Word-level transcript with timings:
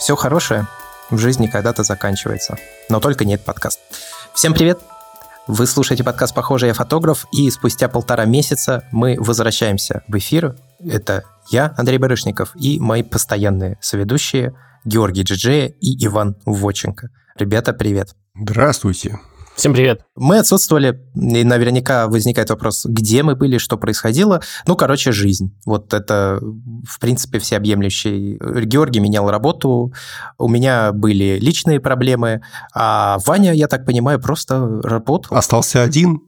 Все 0.00 0.16
хорошее 0.16 0.66
в 1.10 1.18
жизни 1.18 1.46
когда-то 1.46 1.82
заканчивается. 1.82 2.56
Но 2.88 3.00
только 3.00 3.26
нет 3.26 3.44
подкаст. 3.44 3.80
Всем 4.34 4.54
привет! 4.54 4.80
Вы 5.46 5.66
слушаете 5.66 6.02
подкаст 6.02 6.34
«Похоже, 6.34 6.68
я 6.68 6.74
фотограф», 6.74 7.26
и 7.32 7.50
спустя 7.50 7.86
полтора 7.86 8.24
месяца 8.24 8.84
мы 8.92 9.16
возвращаемся 9.18 10.02
в 10.08 10.16
эфир. 10.16 10.56
Это 10.78 11.24
я, 11.50 11.74
Андрей 11.76 11.98
Барышников, 11.98 12.52
и 12.56 12.80
мои 12.80 13.02
постоянные 13.02 13.76
соведущие 13.82 14.54
Георгий 14.86 15.22
Джиджея 15.22 15.66
и 15.66 16.06
Иван 16.06 16.36
Воченко. 16.46 17.10
Ребята, 17.36 17.74
привет! 17.74 18.14
Здравствуйте! 18.34 19.18
Всем 19.60 19.74
привет. 19.74 20.06
Мы 20.16 20.38
отсутствовали, 20.38 21.02
и 21.14 21.44
наверняка 21.44 22.06
возникает 22.08 22.48
вопрос, 22.48 22.86
где 22.86 23.22
мы 23.22 23.36
были, 23.36 23.58
что 23.58 23.76
происходило. 23.76 24.40
Ну, 24.66 24.74
короче, 24.74 25.12
жизнь. 25.12 25.54
Вот 25.66 25.92
это, 25.92 26.40
в 26.40 26.98
принципе, 26.98 27.38
всеобъемлющий. 27.40 28.38
Георгий 28.64 29.00
менял 29.00 29.30
работу, 29.30 29.92
у 30.38 30.48
меня 30.48 30.92
были 30.92 31.38
личные 31.38 31.78
проблемы, 31.78 32.40
а 32.72 33.18
Ваня, 33.26 33.52
я 33.52 33.68
так 33.68 33.84
понимаю, 33.84 34.18
просто 34.18 34.80
работал. 34.82 35.36
Остался 35.36 35.82
один. 35.82 36.22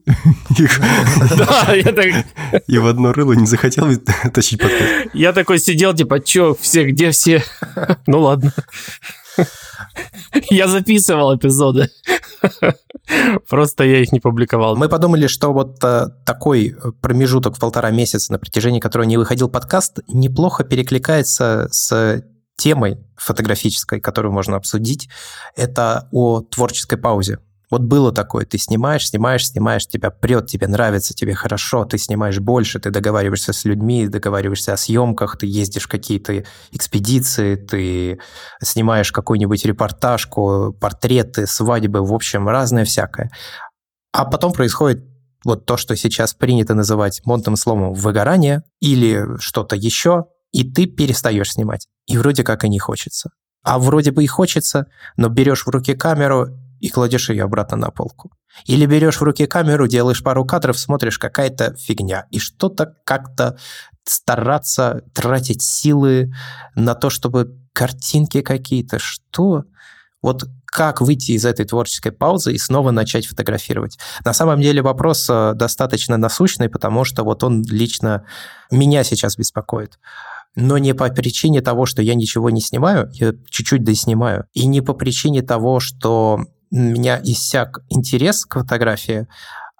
Да, 1.35 1.73
я 1.73 1.91
так... 1.91 2.25
И 2.67 2.77
в 2.77 2.85
одно 2.85 3.13
рыло 3.13 3.33
не 3.33 3.47
захотел 3.47 3.87
тащить 4.31 4.61
подкаст. 4.61 5.09
Я 5.15 5.33
такой 5.33 5.57
сидел, 5.57 5.95
типа, 5.95 6.19
чё, 6.19 6.55
все, 6.61 6.85
где 6.85 7.09
все? 7.09 7.43
Ну 8.05 8.19
ладно. 8.19 8.53
Я 10.51 10.67
записывал 10.67 11.35
эпизоды. 11.35 11.89
Просто 13.49 13.83
я 13.83 14.01
их 14.01 14.11
не 14.11 14.19
публиковал. 14.19 14.75
Мы 14.75 14.89
подумали, 14.89 15.27
что 15.27 15.53
вот 15.53 15.83
э, 15.83 16.07
такой 16.25 16.75
промежуток 17.01 17.55
в 17.55 17.59
полтора 17.59 17.91
месяца, 17.91 18.31
на 18.31 18.39
протяжении 18.39 18.79
которого 18.79 19.05
не 19.05 19.17
выходил 19.17 19.49
подкаст, 19.49 19.99
неплохо 20.07 20.63
перекликается 20.63 21.67
с 21.71 22.23
темой 22.55 22.97
фотографической, 23.17 23.99
которую 23.99 24.31
можно 24.31 24.55
обсудить. 24.55 25.09
Это 25.55 26.07
о 26.11 26.41
творческой 26.41 26.97
паузе. 26.97 27.39
Вот 27.73 27.81
было 27.81 28.11
такое, 28.11 28.45
ты 28.45 28.59
снимаешь, 28.59 29.07
снимаешь, 29.07 29.47
снимаешь, 29.47 29.87
тебя 29.87 30.11
прет, 30.11 30.45
тебе 30.45 30.67
нравится, 30.67 31.15
тебе 31.15 31.33
хорошо, 31.33 31.85
ты 31.85 31.97
снимаешь 31.97 32.39
больше, 32.39 32.79
ты 32.79 32.91
договариваешься 32.91 33.51
с 33.51 33.65
людьми, 33.65 34.07
договариваешься 34.07 34.73
о 34.73 34.77
съемках, 34.77 35.39
ты 35.39 35.47
ездишь 35.47 35.85
в 35.85 35.87
какие-то 35.87 36.43
экспедиции, 36.69 37.55
ты 37.55 38.19
снимаешь 38.61 39.11
какую-нибудь 39.11 39.65
репортажку, 39.65 40.77
портреты, 40.79 41.47
свадьбы, 41.47 42.05
в 42.05 42.13
общем, 42.13 42.47
разное 42.47 42.85
всякое. 42.85 43.31
А 44.11 44.25
потом 44.25 44.53
происходит 44.53 45.03
вот 45.43 45.65
то, 45.65 45.75
что 45.75 45.95
сейчас 45.95 46.35
принято 46.35 46.75
называть 46.75 47.25
модным 47.25 47.55
словом 47.55 47.95
выгорание 47.95 48.61
или 48.81 49.25
что-то 49.39 49.75
еще, 49.75 50.25
и 50.51 50.63
ты 50.63 50.85
перестаешь 50.85 51.53
снимать. 51.53 51.87
И 52.05 52.19
вроде 52.19 52.43
как 52.43 52.65
и 52.65 52.69
не 52.69 52.77
хочется. 52.77 53.31
А 53.63 53.79
вроде 53.79 54.11
бы 54.11 54.23
и 54.23 54.27
хочется, 54.27 54.85
но 55.17 55.29
берешь 55.29 55.65
в 55.65 55.69
руки 55.69 55.95
камеру 55.95 56.49
и 56.83 56.89
кладешь 56.89 57.29
ее 57.29 57.45
обратно 57.45 57.77
на 57.77 57.91
полку. 57.91 58.29
Или 58.65 58.85
берешь 58.85 59.21
в 59.21 59.23
руки 59.23 59.45
камеру, 59.45 59.87
делаешь 59.87 60.21
пару 60.21 60.43
кадров, 60.43 60.77
смотришь 60.77 61.17
какая-то 61.17 61.75
фигня, 61.75 62.25
и 62.29 62.39
что-то 62.39 62.97
как-то 63.05 63.57
стараться 64.03 65.01
тратить 65.13 65.61
силы 65.61 66.33
на 66.75 66.93
то, 66.93 67.09
чтобы 67.09 67.57
картинки 67.71 68.41
какие-то, 68.41 68.99
что? 68.99 69.63
Вот 70.21 70.43
как 70.65 70.99
выйти 70.99 71.31
из 71.31 71.45
этой 71.45 71.65
творческой 71.65 72.11
паузы 72.11 72.51
и 72.51 72.57
снова 72.57 72.91
начать 72.91 73.27
фотографировать? 73.27 73.97
На 74.25 74.33
самом 74.33 74.59
деле 74.59 74.81
вопрос 74.81 75.29
э, 75.29 75.53
достаточно 75.55 76.17
насущный, 76.17 76.67
потому 76.67 77.05
что 77.05 77.23
вот 77.23 77.45
он 77.45 77.63
лично 77.63 78.25
меня 78.71 79.05
сейчас 79.05 79.37
беспокоит 79.37 79.99
но 80.55 80.77
не 80.77 80.93
по 80.93 81.09
причине 81.09 81.61
того, 81.61 81.85
что 81.85 82.01
я 82.01 82.13
ничего 82.13 82.49
не 82.49 82.61
снимаю, 82.61 83.09
я 83.13 83.33
чуть-чуть 83.49 83.83
доснимаю, 83.83 84.45
и 84.53 84.67
не 84.67 84.81
по 84.81 84.93
причине 84.93 85.41
того, 85.41 85.79
что 85.79 86.45
меня 86.73 87.21
иссяк 87.23 87.81
интерес 87.89 88.45
к 88.45 88.59
фотографии, 88.59 89.27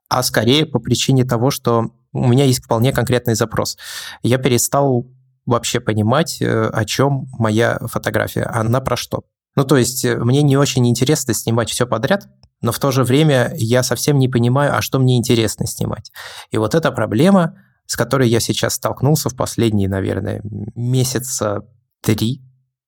а 0.09 0.21
скорее 0.21 0.65
по 0.65 0.79
причине 0.79 1.25
того, 1.25 1.49
что 1.49 1.89
у 2.13 2.27
меня 2.27 2.45
есть 2.45 2.63
вполне 2.63 2.91
конкретный 2.91 3.33
запрос. 3.33 3.77
Я 4.21 4.37
перестал 4.37 5.07
вообще 5.45 5.79
понимать, 5.79 6.41
э, 6.41 6.67
о 6.67 6.85
чем 6.85 7.25
моя 7.39 7.79
фотография, 7.87 8.43
она 8.43 8.79
про 8.79 8.95
что. 8.95 9.23
Ну, 9.55 9.65
то 9.65 9.75
есть 9.75 10.05
э, 10.05 10.17
мне 10.17 10.43
не 10.43 10.55
очень 10.55 10.87
интересно 10.87 11.33
снимать 11.33 11.69
все 11.69 11.87
подряд, 11.87 12.27
но 12.61 12.71
в 12.71 12.79
то 12.79 12.91
же 12.91 13.03
время 13.03 13.51
я 13.55 13.81
совсем 13.81 14.19
не 14.19 14.29
понимаю, 14.29 14.77
а 14.77 14.81
что 14.81 14.99
мне 14.99 15.17
интересно 15.17 15.65
снимать. 15.65 16.11
И 16.51 16.57
вот 16.57 16.75
эта 16.75 16.91
проблема, 16.91 17.55
с 17.87 17.97
которой 17.97 18.29
я 18.29 18.39
сейчас 18.39 18.75
столкнулся 18.75 19.29
в 19.29 19.35
последние, 19.35 19.89
наверное, 19.89 20.41
месяца 20.75 21.61
три, 22.01 22.41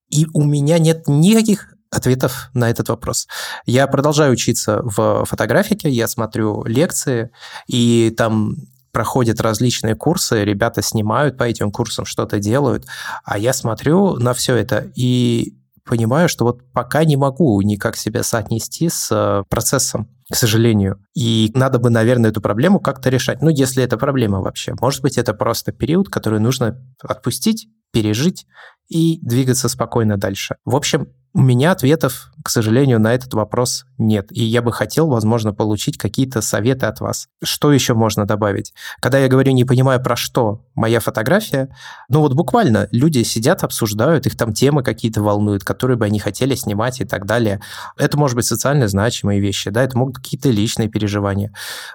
и 0.10 0.28
у 0.34 0.44
меня 0.44 0.78
нет 0.78 1.08
никаких 1.08 1.75
ответов 1.96 2.50
на 2.54 2.70
этот 2.70 2.90
вопрос. 2.90 3.28
Я 3.66 3.88
продолжаю 3.88 4.34
учиться 4.34 4.82
в 4.84 5.26
фотографике, 5.26 5.90
я 5.90 6.08
смотрю 6.08 6.64
лекции, 6.66 7.32
и 7.68 8.14
там 8.16 8.56
проходят 8.92 9.42
различные 9.42 9.96
курсы, 9.96 10.46
ребята 10.46 10.82
снимают 10.82 11.38
по 11.38 11.44
этим 11.44 11.72
курсам, 11.72 12.06
что-то 12.06 12.40
делают, 12.40 12.86
а 13.26 13.38
я 13.38 13.52
смотрю 13.52 14.16
на 14.16 14.34
все 14.34 14.56
это 14.56 14.90
и 14.96 15.54
понимаю, 15.84 16.30
что 16.30 16.46
вот 16.46 16.62
пока 16.72 17.04
не 17.04 17.18
могу 17.18 17.62
никак 17.62 17.98
себя 17.98 18.24
соотнести 18.24 18.90
с 18.90 19.10
э, 19.12 19.44
процессом, 19.50 20.10
к 20.32 20.36
сожалению. 20.36 21.05
И 21.16 21.50
надо 21.56 21.80
бы, 21.80 21.90
наверное, 21.90 22.30
эту 22.30 22.42
проблему 22.42 22.80
как-то 22.80 23.10
решать. 23.10 23.42
Ну, 23.42 23.50
если 23.50 23.84
это 23.84 23.98
проблема 23.98 24.42
вообще. 24.42 24.74
Может 24.82 25.02
быть, 25.02 25.18
это 25.18 25.34
просто 25.34 25.72
период, 25.72 26.10
который 26.10 26.40
нужно 26.40 26.78
отпустить, 27.02 27.70
пережить 27.92 28.46
и 28.90 29.20
двигаться 29.22 29.70
спокойно 29.70 30.18
дальше. 30.18 30.58
В 30.66 30.76
общем, 30.76 31.08
у 31.36 31.42
меня 31.42 31.72
ответов, 31.72 32.32
к 32.46 32.50
сожалению, 32.50 32.98
на 32.98 33.14
этот 33.14 33.34
вопрос 33.34 33.84
нет. 33.98 34.28
И 34.32 34.42
я 34.42 34.62
бы 34.62 34.72
хотел, 34.72 35.10
возможно, 35.10 35.54
получить 35.54 35.98
какие-то 35.98 36.42
советы 36.42 36.86
от 36.86 37.02
вас. 37.02 37.28
Что 37.44 37.74
еще 37.74 37.94
можно 37.94 38.26
добавить? 38.26 38.74
Когда 39.02 39.20
я 39.20 39.28
говорю, 39.28 39.52
не 39.52 39.66
понимаю, 39.66 40.02
про 40.02 40.16
что 40.16 40.66
моя 40.76 41.02
фотография, 41.02 41.76
ну 42.08 42.22
вот 42.22 42.34
буквально 42.36 42.88
люди 42.92 43.22
сидят, 43.24 43.66
обсуждают, 43.66 44.26
их 44.28 44.38
там 44.38 44.54
темы 44.54 44.82
какие-то 44.82 45.22
волнуют, 45.22 45.66
которые 45.66 45.98
бы 45.98 46.06
они 46.06 46.20
хотели 46.20 46.56
снимать 46.56 47.02
и 47.02 47.06
так 47.06 47.26
далее. 47.26 47.60
Это 47.98 48.18
может 48.18 48.38
быть 48.38 48.46
социально 48.46 48.88
значимые 48.88 49.42
вещи, 49.42 49.72
да, 49.72 49.84
это 49.84 49.98
могут 49.98 50.16
какие-то 50.16 50.50
личные 50.50 50.88
переживания. 50.88 51.05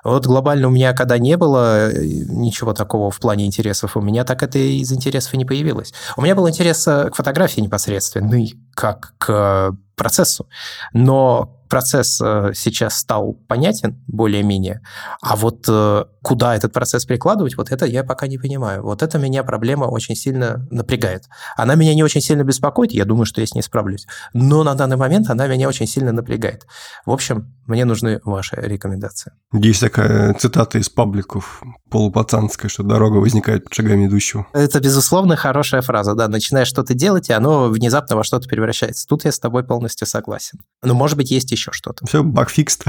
Вот 0.04 0.26
глобально 0.26 0.68
у 0.68 0.70
меня, 0.70 0.92
когда 0.92 1.18
не 1.18 1.36
было 1.36 1.90
э, 1.90 2.04
ничего 2.28 2.72
такого 2.72 3.10
в 3.10 3.18
плане 3.18 3.46
интересов, 3.46 3.96
у 3.96 4.00
меня 4.00 4.24
так 4.24 4.42
это 4.42 4.58
из 4.58 4.92
интересов 4.92 5.34
и 5.34 5.38
не 5.38 5.44
появилось. 5.44 5.92
У 6.16 6.22
меня 6.22 6.34
был 6.34 6.48
интерес 6.48 6.86
э, 6.86 7.10
к 7.10 7.16
фотографии 7.16 7.60
непосредственный, 7.60 8.58
как 8.74 9.14
к 9.18 9.30
к 9.30 9.76
процессу. 9.96 10.48
Но 10.92 11.60
процесс 11.68 12.20
э, 12.20 12.52
сейчас 12.54 12.96
стал 12.96 13.34
понятен 13.48 14.02
более-менее, 14.06 14.80
а 15.20 15.36
вот 15.36 15.66
э, 15.68 16.04
куда 16.22 16.54
этот 16.54 16.72
процесс 16.72 17.04
прикладывать, 17.04 17.56
вот 17.56 17.70
это 17.72 17.86
я 17.86 18.04
пока 18.04 18.26
не 18.26 18.38
понимаю. 18.38 18.82
Вот 18.82 19.02
это 19.02 19.18
меня 19.18 19.42
проблема 19.42 19.84
очень 19.84 20.14
сильно 20.14 20.66
напрягает. 20.70 21.24
Она 21.56 21.74
меня 21.74 21.94
не 21.94 22.02
очень 22.02 22.20
сильно 22.20 22.42
беспокоит, 22.42 22.92
я 22.92 23.04
думаю, 23.04 23.26
что 23.26 23.40
я 23.40 23.46
с 23.46 23.54
ней 23.54 23.62
справлюсь, 23.62 24.06
но 24.32 24.62
на 24.64 24.74
данный 24.74 24.96
момент 24.96 25.30
она 25.30 25.46
меня 25.46 25.68
очень 25.68 25.86
сильно 25.86 26.12
напрягает. 26.12 26.66
В 27.06 27.10
общем, 27.10 27.54
мне 27.66 27.84
нужны 27.84 28.20
ваши 28.24 28.56
рекомендации. 28.56 29.32
Есть 29.52 29.80
такая 29.80 30.34
цитата 30.34 30.78
из 30.78 30.88
пабликов 30.88 31.62
полупацанская, 31.88 32.68
что 32.68 32.82
дорога 32.82 33.18
возникает 33.18 33.64
под 33.64 33.74
шагами 33.74 34.06
идущего. 34.06 34.46
Это, 34.52 34.80
безусловно, 34.80 35.36
хорошая 35.36 35.82
фраза, 35.82 36.14
да. 36.14 36.28
Начинаешь 36.28 36.68
что-то 36.68 36.94
делать, 36.94 37.30
и 37.30 37.32
оно 37.32 37.68
внезапно 37.68 38.16
во 38.16 38.24
что-то 38.24 38.48
превращается. 38.48 39.06
Тут 39.06 39.24
я 39.24 39.32
с 39.32 39.38
тобой 39.38 39.64
полностью 39.64 40.06
согласен. 40.06 40.58
Но, 40.82 40.94
может 40.94 41.16
быть, 41.16 41.30
есть 41.30 41.50
еще 41.52 41.70
что-то. 41.72 42.06
Все, 42.06 42.22
багфикс 42.22 42.80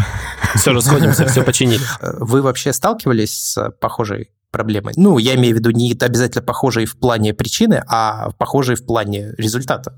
Все, 0.55 0.73
расходимся, 0.73 1.27
все 1.27 1.43
починили. 1.43 1.81
Вы 2.01 2.41
вообще 2.41 2.73
сталкивались 2.73 3.20
с 3.25 3.71
похожей 3.79 4.31
проблемой? 4.51 4.93
Ну, 4.97 5.17
я 5.17 5.35
имею 5.35 5.55
в 5.55 5.59
виду 5.59 5.71
не 5.71 5.91
обязательно 5.91 6.43
похожей 6.43 6.85
в 6.85 6.97
плане 6.97 7.33
причины, 7.33 7.83
а 7.87 8.31
похожей 8.37 8.75
в 8.75 8.85
плане 8.85 9.33
результата. 9.37 9.95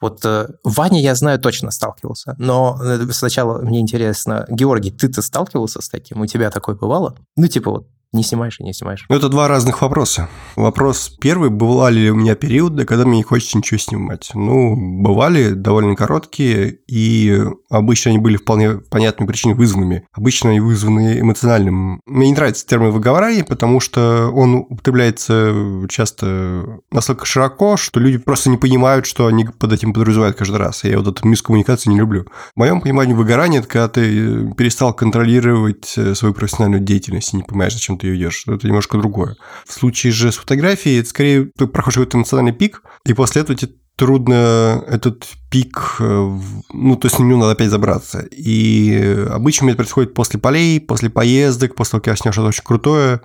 Вот 0.00 0.24
э, 0.24 0.48
Ваня, 0.62 1.00
я 1.00 1.14
знаю, 1.14 1.38
точно 1.38 1.70
сталкивался. 1.70 2.34
Но 2.38 2.78
э, 2.82 3.06
сначала 3.12 3.62
мне 3.62 3.80
интересно, 3.80 4.44
Георгий, 4.50 4.90
ты-то 4.90 5.22
сталкивался 5.22 5.80
с 5.80 5.88
таким? 5.88 6.20
У 6.20 6.26
тебя 6.26 6.50
такое 6.50 6.74
бывало? 6.74 7.16
Ну, 7.36 7.46
типа 7.46 7.70
вот 7.70 7.88
не 8.12 8.22
снимаешь 8.22 8.60
и 8.60 8.64
не 8.64 8.72
снимаешь. 8.72 9.04
Ну, 9.08 9.16
это 9.16 9.28
два 9.28 9.48
разных 9.48 9.82
вопроса. 9.82 10.28
Вопрос 10.54 11.14
первый, 11.20 11.50
бывали 11.50 12.00
ли 12.00 12.10
у 12.10 12.14
меня 12.14 12.34
периоды, 12.34 12.84
когда 12.84 13.04
мне 13.04 13.18
не 13.18 13.22
хочется 13.22 13.58
ничего 13.58 13.78
снимать? 13.78 14.30
Ну, 14.34 14.74
бывали, 14.76 15.50
довольно 15.50 15.94
короткие, 15.96 16.78
и 16.86 17.42
обычно 17.68 18.10
они 18.10 18.18
были 18.18 18.36
вполне 18.36 18.76
понятными 18.76 19.28
причинами 19.28 19.58
вызванными. 19.58 20.06
Обычно 20.12 20.50
они 20.50 20.60
вызваны 20.60 21.20
эмоциональным. 21.20 22.00
Мне 22.06 22.28
не 22.28 22.34
нравится 22.34 22.66
термин 22.66 22.90
выговаривание, 22.90 23.44
потому 23.44 23.80
что 23.80 24.30
он 24.32 24.66
употребляется 24.68 25.54
часто 25.88 26.80
настолько 26.90 27.26
широко, 27.26 27.76
что 27.76 28.00
люди 28.00 28.18
просто 28.18 28.50
не 28.50 28.56
понимают, 28.56 29.06
что 29.06 29.26
они 29.26 29.44
под 29.44 29.72
этим 29.72 29.92
подразумевают 29.92 30.36
каждый 30.36 30.56
раз. 30.56 30.84
Я 30.84 30.98
вот 30.98 31.08
эту 31.08 31.28
мискоммуникацию 31.28 31.92
не 31.92 31.98
люблю. 31.98 32.26
В 32.54 32.58
моем 32.58 32.80
понимании 32.80 33.14
выгорание– 33.14 33.58
это 33.60 33.68
когда 33.68 33.88
ты 33.88 34.52
перестал 34.54 34.94
контролировать 34.94 35.86
свою 36.14 36.32
профессиональную 36.34 36.82
деятельность 36.82 37.34
и 37.34 37.36
не 37.36 37.42
понимаешь, 37.42 37.74
зачем 37.74 37.98
ты 37.98 38.05
ты 38.06 38.10
ее 38.10 38.16
идешь. 38.16 38.44
Это 38.46 38.66
немножко 38.66 38.98
другое. 38.98 39.36
В 39.66 39.72
случае 39.72 40.12
же 40.12 40.32
с 40.32 40.36
фотографией, 40.36 41.00
это 41.00 41.08
скорее 41.08 41.50
ты 41.56 41.66
проходишь 41.66 41.96
какой-то 41.96 42.18
эмоциональный 42.18 42.52
пик, 42.52 42.82
и 43.04 43.12
после 43.12 43.42
этого 43.42 43.58
тебе 43.58 43.72
трудно 43.96 44.84
этот 44.86 45.26
пик, 45.50 45.96
э, 46.00 46.38
ну, 46.72 46.96
то 46.96 47.06
есть 47.06 47.18
на 47.18 47.24
него 47.24 47.38
надо 47.38 47.52
опять 47.52 47.70
забраться. 47.70 48.26
И 48.30 49.26
обычно 49.30 49.68
это 49.68 49.78
происходит 49.78 50.14
после 50.14 50.38
полей, 50.38 50.80
после 50.80 51.10
поездок, 51.10 51.74
после 51.74 51.92
того, 51.92 52.00
как 52.02 52.12
я 52.12 52.16
снял 52.16 52.32
что-то 52.32 52.48
очень 52.48 52.64
крутое, 52.64 53.20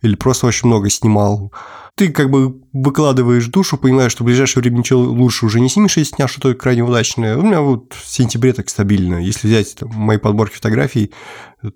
или 0.00 0.14
просто 0.14 0.46
очень 0.46 0.68
много 0.68 0.90
снимал 0.90 1.52
ты 1.96 2.10
как 2.10 2.30
бы 2.30 2.62
выкладываешь 2.72 3.46
душу, 3.46 3.76
понимаешь, 3.76 4.12
что 4.12 4.24
в 4.24 4.26
ближайшее 4.26 4.62
время 4.62 4.78
ничего 4.78 5.00
лучше 5.02 5.44
уже 5.44 5.60
не 5.60 5.68
снимешь, 5.68 5.96
если 5.98 6.14
снял 6.14 6.28
что-то 6.28 6.54
крайне 6.54 6.82
удачное. 6.82 7.36
У 7.36 7.42
меня 7.42 7.60
вот 7.60 7.92
в 7.92 8.08
сентябре 8.08 8.54
так 8.54 8.70
стабильно. 8.70 9.16
Если 9.16 9.46
взять 9.46 9.76
там, 9.76 9.90
мои 9.90 10.16
подборки 10.16 10.54
фотографий, 10.54 11.12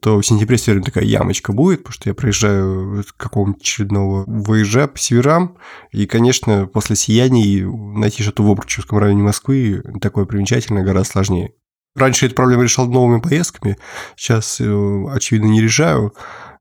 то 0.00 0.18
в 0.18 0.26
сентябре 0.26 0.56
все 0.56 0.72
время 0.72 0.86
такая 0.86 1.04
ямочка 1.04 1.52
будет, 1.52 1.80
потому 1.80 1.92
что 1.92 2.08
я 2.08 2.14
проезжаю 2.14 3.04
какого-нибудь 3.16 3.60
очередного 3.60 4.24
выезжа 4.26 4.88
по 4.88 4.98
северам, 4.98 5.58
и, 5.92 6.06
конечно, 6.06 6.66
после 6.66 6.96
сияний 6.96 7.62
найти 7.62 8.22
что-то 8.22 8.42
в 8.42 8.50
Обручевском 8.50 8.98
районе 8.98 9.22
Москвы 9.22 9.82
такое 10.00 10.24
примечательное 10.24 10.82
гораздо 10.82 11.12
сложнее. 11.12 11.52
Раньше 11.94 12.26
эту 12.26 12.34
проблему 12.34 12.62
решал 12.62 12.86
новыми 12.86 13.20
поездками, 13.20 13.78
сейчас, 14.16 14.60
э, 14.60 15.04
очевидно, 15.10 15.46
не 15.46 15.62
решаю. 15.62 16.14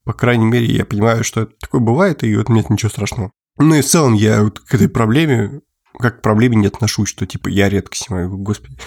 По 0.03 0.13
крайней 0.13 0.45
мере, 0.45 0.65
я 0.65 0.85
понимаю, 0.85 1.23
что 1.23 1.41
это 1.41 1.53
такое 1.59 1.81
бывает, 1.81 2.23
и 2.23 2.35
вот 2.35 2.47
нет 2.49 2.69
ничего 2.69 2.89
страшного. 2.89 3.31
Ну 3.57 3.75
и 3.75 3.81
в 3.81 3.85
целом 3.85 4.13
я 4.13 4.43
вот 4.43 4.59
к 4.59 4.73
этой 4.73 4.89
проблеме 4.89 5.61
как 5.99 6.19
к 6.19 6.21
проблеме 6.21 6.57
не 6.57 6.67
отношусь, 6.67 7.09
что 7.09 7.25
типа 7.25 7.47
я 7.47 7.69
редко 7.69 7.95
снимаю. 7.95 8.29
Господи, 8.37 8.77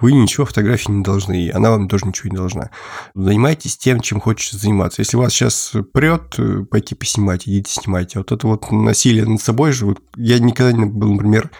вы 0.00 0.12
ничего 0.12 0.46
фотографии 0.46 0.90
не 0.90 1.02
должны, 1.02 1.46
и 1.46 1.50
она 1.50 1.70
вам 1.70 1.88
тоже 1.88 2.06
ничего 2.06 2.30
не 2.30 2.36
должна. 2.36 2.70
Занимайтесь 3.14 3.76
тем, 3.76 4.00
чем 4.00 4.20
хочется 4.20 4.58
заниматься. 4.58 5.02
Если 5.02 5.16
вас 5.16 5.32
сейчас 5.32 5.72
прет 5.92 6.34
э, 6.38 6.64
пойти 6.70 6.94
поснимать, 6.94 7.48
идите 7.48 7.72
снимайте. 7.72 8.18
Вот 8.18 8.32
это 8.32 8.46
вот 8.46 8.70
насилие 8.70 9.24
над 9.24 9.40
собой 9.40 9.72
же, 9.72 9.86
вот 9.86 10.00
я 10.16 10.38
никогда 10.38 10.72
не 10.72 10.84
был, 10.84 11.12
например, 11.12 11.50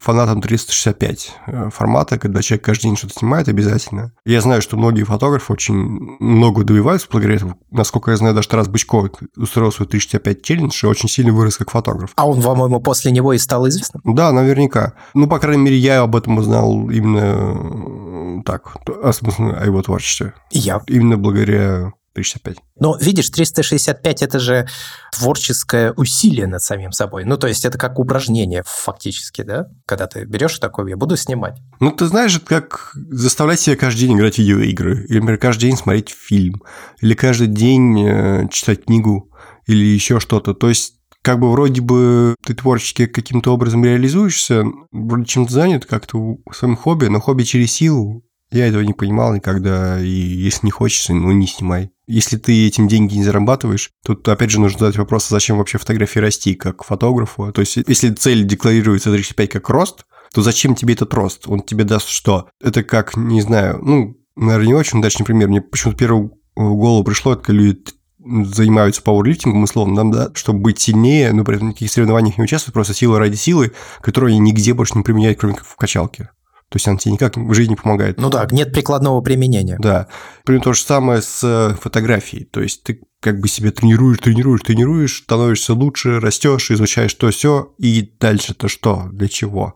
фанатом 0.00 0.40
365 0.40 1.32
э, 1.46 1.70
формата, 1.70 2.18
когда 2.18 2.42
человек 2.42 2.64
каждый 2.64 2.82
день 2.84 2.96
что-то 2.96 3.14
снимает 3.14 3.48
обязательно. 3.48 4.12
Я 4.24 4.40
знаю, 4.40 4.62
что 4.62 4.76
многие 4.76 5.04
фотографы 5.04 5.52
очень 5.52 5.74
много 6.20 6.64
добиваются 6.64 7.08
благодаря 7.10 7.36
этому. 7.36 7.58
Насколько 7.70 8.10
я 8.10 8.16
знаю, 8.16 8.34
даже 8.34 8.48
Тарас 8.48 8.68
Бычков 8.68 9.10
устроил 9.36 9.72
свой 9.72 9.88
365 9.88 10.42
челлендж 10.42 10.84
и 10.84 10.86
очень 10.86 11.08
сильно 11.08 11.32
вырос 11.32 11.56
как 11.56 11.70
фотограф. 11.70 12.10
А 12.16 12.28
он, 12.28 12.42
по-моему, 12.42 12.80
после 12.80 13.12
него 13.12 13.32
и 13.32 13.38
стал 13.38 13.68
известным? 13.68 14.02
Да, 14.04 14.32
наверняка. 14.32 14.94
Ну, 15.14 15.26
по 15.26 15.38
крайней 15.38 15.62
мере, 15.62 15.76
я 15.76 16.00
об 16.00 16.16
этом 16.16 16.38
узнал 16.38 16.90
именно 16.90 18.42
так, 18.42 18.76
о 18.86 19.10
о 19.10 19.64
его 19.64 19.82
творчестве. 19.82 20.34
Я. 20.50 20.82
Именно 20.86 21.16
благодаря 21.16 21.92
365. 22.18 22.56
Но 22.80 22.96
видишь, 23.00 23.30
365 23.30 24.22
это 24.22 24.38
же 24.38 24.68
творческое 25.12 25.92
усилие 25.92 26.46
над 26.46 26.62
самим 26.62 26.92
собой. 26.92 27.24
Ну, 27.24 27.36
то 27.36 27.46
есть 27.46 27.64
это 27.64 27.78
как 27.78 27.98
упражнение 27.98 28.62
фактически, 28.66 29.42
да? 29.42 29.66
Когда 29.86 30.06
ты 30.06 30.24
берешь 30.24 30.58
такое, 30.58 30.88
я 30.88 30.96
буду 30.96 31.16
снимать. 31.16 31.58
Ну, 31.80 31.92
ты 31.92 32.06
знаешь, 32.06 32.36
это 32.36 32.46
как 32.46 32.92
заставлять 32.94 33.60
себя 33.60 33.76
каждый 33.76 34.00
день 34.00 34.16
играть 34.16 34.34
в 34.34 34.38
видеоигры, 34.38 35.04
или, 35.06 35.18
например, 35.18 35.38
каждый 35.38 35.62
день 35.62 35.76
смотреть 35.76 36.10
фильм, 36.10 36.62
или 37.00 37.14
каждый 37.14 37.46
день 37.48 38.06
э, 38.06 38.48
читать 38.50 38.84
книгу, 38.84 39.30
или 39.66 39.84
еще 39.84 40.20
что-то. 40.20 40.54
То 40.54 40.68
есть 40.68 40.94
как 41.22 41.40
бы 41.40 41.50
вроде 41.50 41.82
бы 41.82 42.34
ты 42.44 42.54
творчески 42.54 43.06
каким-то 43.06 43.52
образом 43.52 43.84
реализуешься, 43.84 44.64
вроде 44.92 45.24
чем-то 45.24 45.52
занят 45.52 45.84
как-то 45.84 46.18
в 46.18 46.54
своем 46.54 46.76
хобби, 46.76 47.06
но 47.06 47.20
хобби 47.20 47.42
через 47.42 47.72
силу. 47.72 48.22
Я 48.50 48.66
этого 48.66 48.82
не 48.82 48.94
понимал 48.94 49.34
никогда, 49.34 50.00
и 50.00 50.08
если 50.08 50.66
не 50.66 50.70
хочется, 50.70 51.12
ну 51.12 51.32
не 51.32 51.46
снимай. 51.46 51.90
Если 52.06 52.38
ты 52.38 52.66
этим 52.66 52.88
деньги 52.88 53.16
не 53.16 53.24
зарабатываешь, 53.24 53.90
тут 54.04 54.26
опять 54.28 54.50
же 54.50 54.60
нужно 54.60 54.78
задать 54.78 54.96
вопрос, 54.96 55.26
а 55.26 55.34
зачем 55.34 55.58
вообще 55.58 55.76
фотографии 55.76 56.18
расти 56.18 56.54
как 56.54 56.82
фотографу? 56.82 57.52
То 57.52 57.60
есть, 57.60 57.76
если 57.76 58.10
цель 58.10 58.44
декларируется 58.44 59.12
35 59.12 59.50
как 59.50 59.68
рост, 59.68 60.06
то 60.32 60.42
зачем 60.42 60.74
тебе 60.74 60.94
этот 60.94 61.12
рост? 61.12 61.46
Он 61.46 61.60
тебе 61.60 61.84
даст 61.84 62.08
что? 62.08 62.48
Это 62.62 62.82
как, 62.82 63.16
не 63.16 63.42
знаю, 63.42 63.80
ну, 63.82 64.16
наверное, 64.36 64.68
не 64.68 64.74
очень 64.74 64.98
удачный 65.00 65.26
пример. 65.26 65.48
Мне 65.48 65.60
почему-то 65.60 65.98
первый 65.98 66.30
в 66.56 66.74
голову 66.74 67.04
пришло, 67.04 67.34
это 67.34 67.52
люди 67.52 67.84
занимаются 68.18 69.02
пауэрлифтингом, 69.02 69.62
условно, 69.62 69.94
нам, 69.94 70.10
да, 70.10 70.30
чтобы 70.34 70.60
быть 70.60 70.80
сильнее, 70.80 71.32
но 71.32 71.44
при 71.44 71.56
этом 71.56 71.68
никаких 71.68 71.90
соревнованиях 71.90 72.36
не 72.36 72.44
участвуют, 72.44 72.74
просто 72.74 72.94
сила 72.94 73.18
ради 73.18 73.36
силы, 73.36 73.72
которую 74.00 74.30
они 74.30 74.38
нигде 74.38 74.74
больше 74.74 74.96
не 74.96 75.02
применяют, 75.02 75.38
кроме 75.38 75.54
как 75.54 75.66
в 75.66 75.76
качалке. 75.76 76.30
То 76.70 76.76
есть 76.76 76.86
она 76.86 76.98
тебе 76.98 77.12
никак 77.12 77.36
в 77.36 77.54
жизни 77.54 77.74
помогает. 77.74 78.20
Ну 78.20 78.28
да, 78.28 78.46
нет 78.50 78.72
прикладного 78.72 79.22
применения. 79.22 79.78
Да. 79.80 80.08
Примерно 80.44 80.64
то 80.64 80.72
же 80.74 80.82
самое 80.82 81.22
с 81.22 81.42
э, 81.42 81.74
фотографией. 81.80 82.44
То 82.44 82.60
есть 82.60 82.82
ты 82.82 83.00
как 83.20 83.40
бы 83.40 83.48
себя 83.48 83.70
тренируешь, 83.70 84.18
тренируешь, 84.18 84.60
тренируешь, 84.60 85.22
становишься 85.22 85.72
лучше, 85.72 86.20
растешь, 86.20 86.70
изучаешь 86.70 87.14
то 87.14 87.30
все 87.30 87.72
и 87.78 88.12
дальше-то 88.20 88.68
что, 88.68 89.08
для 89.12 89.28
чего. 89.28 89.74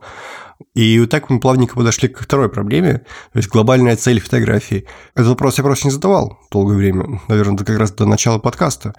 И 0.75 0.99
вот 0.99 1.09
так 1.09 1.29
мы 1.29 1.39
плавненько 1.39 1.75
подошли 1.75 2.09
к 2.09 2.19
второй 2.19 2.49
проблеме, 2.49 2.99
то 2.99 3.37
есть 3.37 3.49
глобальная 3.49 3.95
цель 3.95 4.21
фотографии. 4.21 4.85
Этот 5.15 5.29
вопрос 5.29 5.57
я 5.57 5.63
просто 5.63 5.87
не 5.87 5.91
задавал 5.91 6.39
долгое 6.51 6.77
время, 6.77 7.21
наверное, 7.27 7.57
как 7.57 7.77
раз 7.77 7.91
до 7.91 8.05
начала 8.05 8.37
подкаста. 8.37 8.93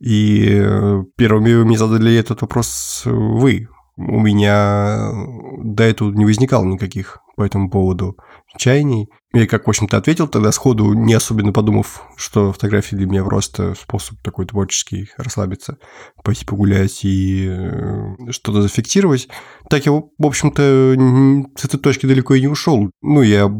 И 0.00 0.48
э, 0.48 1.04
первыми 1.16 1.54
вы 1.54 1.64
мне 1.64 1.78
задали 1.78 2.14
этот 2.16 2.40
вопрос 2.40 3.02
вы. 3.04 3.68
У 3.96 4.20
меня 4.20 5.12
до 5.62 5.84
этого 5.84 6.10
не 6.12 6.24
возникало 6.24 6.64
никаких 6.64 7.21
по 7.36 7.42
этому 7.42 7.70
поводу 7.70 8.16
чаяний. 8.56 9.08
Я, 9.34 9.46
как, 9.46 9.66
в 9.66 9.70
общем-то, 9.70 9.96
ответил 9.96 10.28
тогда 10.28 10.52
сходу, 10.52 10.92
не 10.92 11.14
особенно 11.14 11.52
подумав, 11.52 12.02
что 12.16 12.52
фотографии 12.52 12.96
для 12.96 13.06
меня 13.06 13.24
просто 13.24 13.74
способ 13.74 14.20
такой 14.22 14.46
творческий 14.46 15.08
расслабиться, 15.16 15.78
пойти 16.22 16.44
погулять 16.44 17.04
и 17.04 17.46
э, 17.48 18.30
что-то 18.30 18.60
зафиксировать. 18.62 19.28
Так 19.70 19.86
я, 19.86 19.92
в 19.92 20.10
общем-то, 20.18 20.96
с 21.56 21.64
этой 21.64 21.78
точки 21.78 22.06
далеко 22.06 22.34
и 22.34 22.42
не 22.42 22.48
ушел. 22.48 22.90
Ну, 23.00 23.22
я 23.22 23.50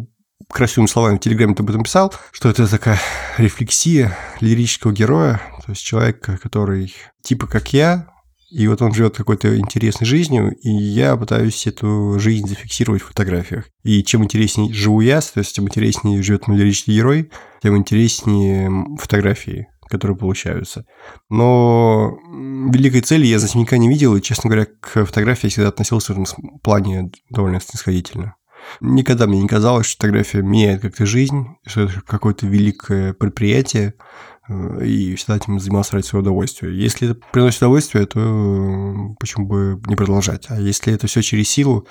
красивыми 0.50 0.88
словами 0.88 1.16
в 1.16 1.20
Телеграме 1.20 1.54
об 1.58 1.68
этом 1.68 1.84
писал, 1.84 2.12
что 2.32 2.48
это 2.48 2.70
такая 2.70 3.00
рефлексия 3.38 4.16
лирического 4.40 4.92
героя, 4.92 5.40
то 5.64 5.72
есть 5.72 5.82
человека, 5.82 6.38
который 6.42 6.94
типа 7.22 7.46
как 7.46 7.72
я, 7.72 8.11
и 8.52 8.68
вот 8.68 8.82
он 8.82 8.92
живет 8.92 9.16
какой-то 9.16 9.56
интересной 9.56 10.06
жизнью, 10.06 10.54
и 10.60 10.68
я 10.68 11.16
пытаюсь 11.16 11.66
эту 11.66 12.18
жизнь 12.18 12.46
зафиксировать 12.46 13.00
в 13.00 13.06
фотографиях. 13.06 13.68
И 13.82 14.04
чем 14.04 14.24
интереснее 14.24 14.72
живу 14.74 15.00
я, 15.00 15.22
то 15.22 15.38
есть 15.38 15.54
тем 15.54 15.64
интереснее 15.64 16.22
живет 16.22 16.48
мой 16.48 16.58
лирический 16.58 16.94
герой, 16.94 17.30
тем 17.62 17.76
интереснее 17.76 18.70
фотографии 18.98 19.68
которые 19.88 20.16
получаются. 20.16 20.86
Но 21.28 22.16
великой 22.72 23.02
цели 23.02 23.26
я 23.26 23.36
этим 23.36 23.60
никогда 23.60 23.76
не 23.76 23.90
видел, 23.90 24.16
и, 24.16 24.22
честно 24.22 24.48
говоря, 24.48 24.66
к 24.80 25.04
фотографии 25.04 25.46
я 25.46 25.50
всегда 25.50 25.68
относился 25.68 26.14
в 26.14 26.18
этом 26.18 26.60
плане 26.60 27.10
довольно 27.28 27.60
снисходительно. 27.60 28.36
Никогда 28.80 29.26
мне 29.26 29.42
не 29.42 29.48
казалось, 29.48 29.86
что 29.86 29.96
фотография 29.96 30.42
меняет 30.42 30.82
как-то 30.82 31.06
жизнь, 31.06 31.46
что 31.66 31.82
это 31.82 32.00
какое-то 32.02 32.46
великое 32.46 33.12
предприятие, 33.12 33.94
Э, 34.48 34.84
и 34.84 35.14
всегда 35.14 35.36
этим 35.36 35.58
занимался 35.60 35.94
ради 35.94 36.06
своего 36.06 36.22
удовольствия. 36.22 36.74
Если 36.74 37.10
это 37.10 37.20
приносит 37.32 37.58
удовольствие, 37.58 38.06
то 38.06 39.14
почему 39.18 39.46
бы 39.46 39.80
не 39.86 39.96
продолжать? 39.96 40.46
А 40.48 40.60
если 40.60 40.92
это 40.92 41.06
все 41.06 41.22
через 41.22 41.48
силу, 41.48 41.86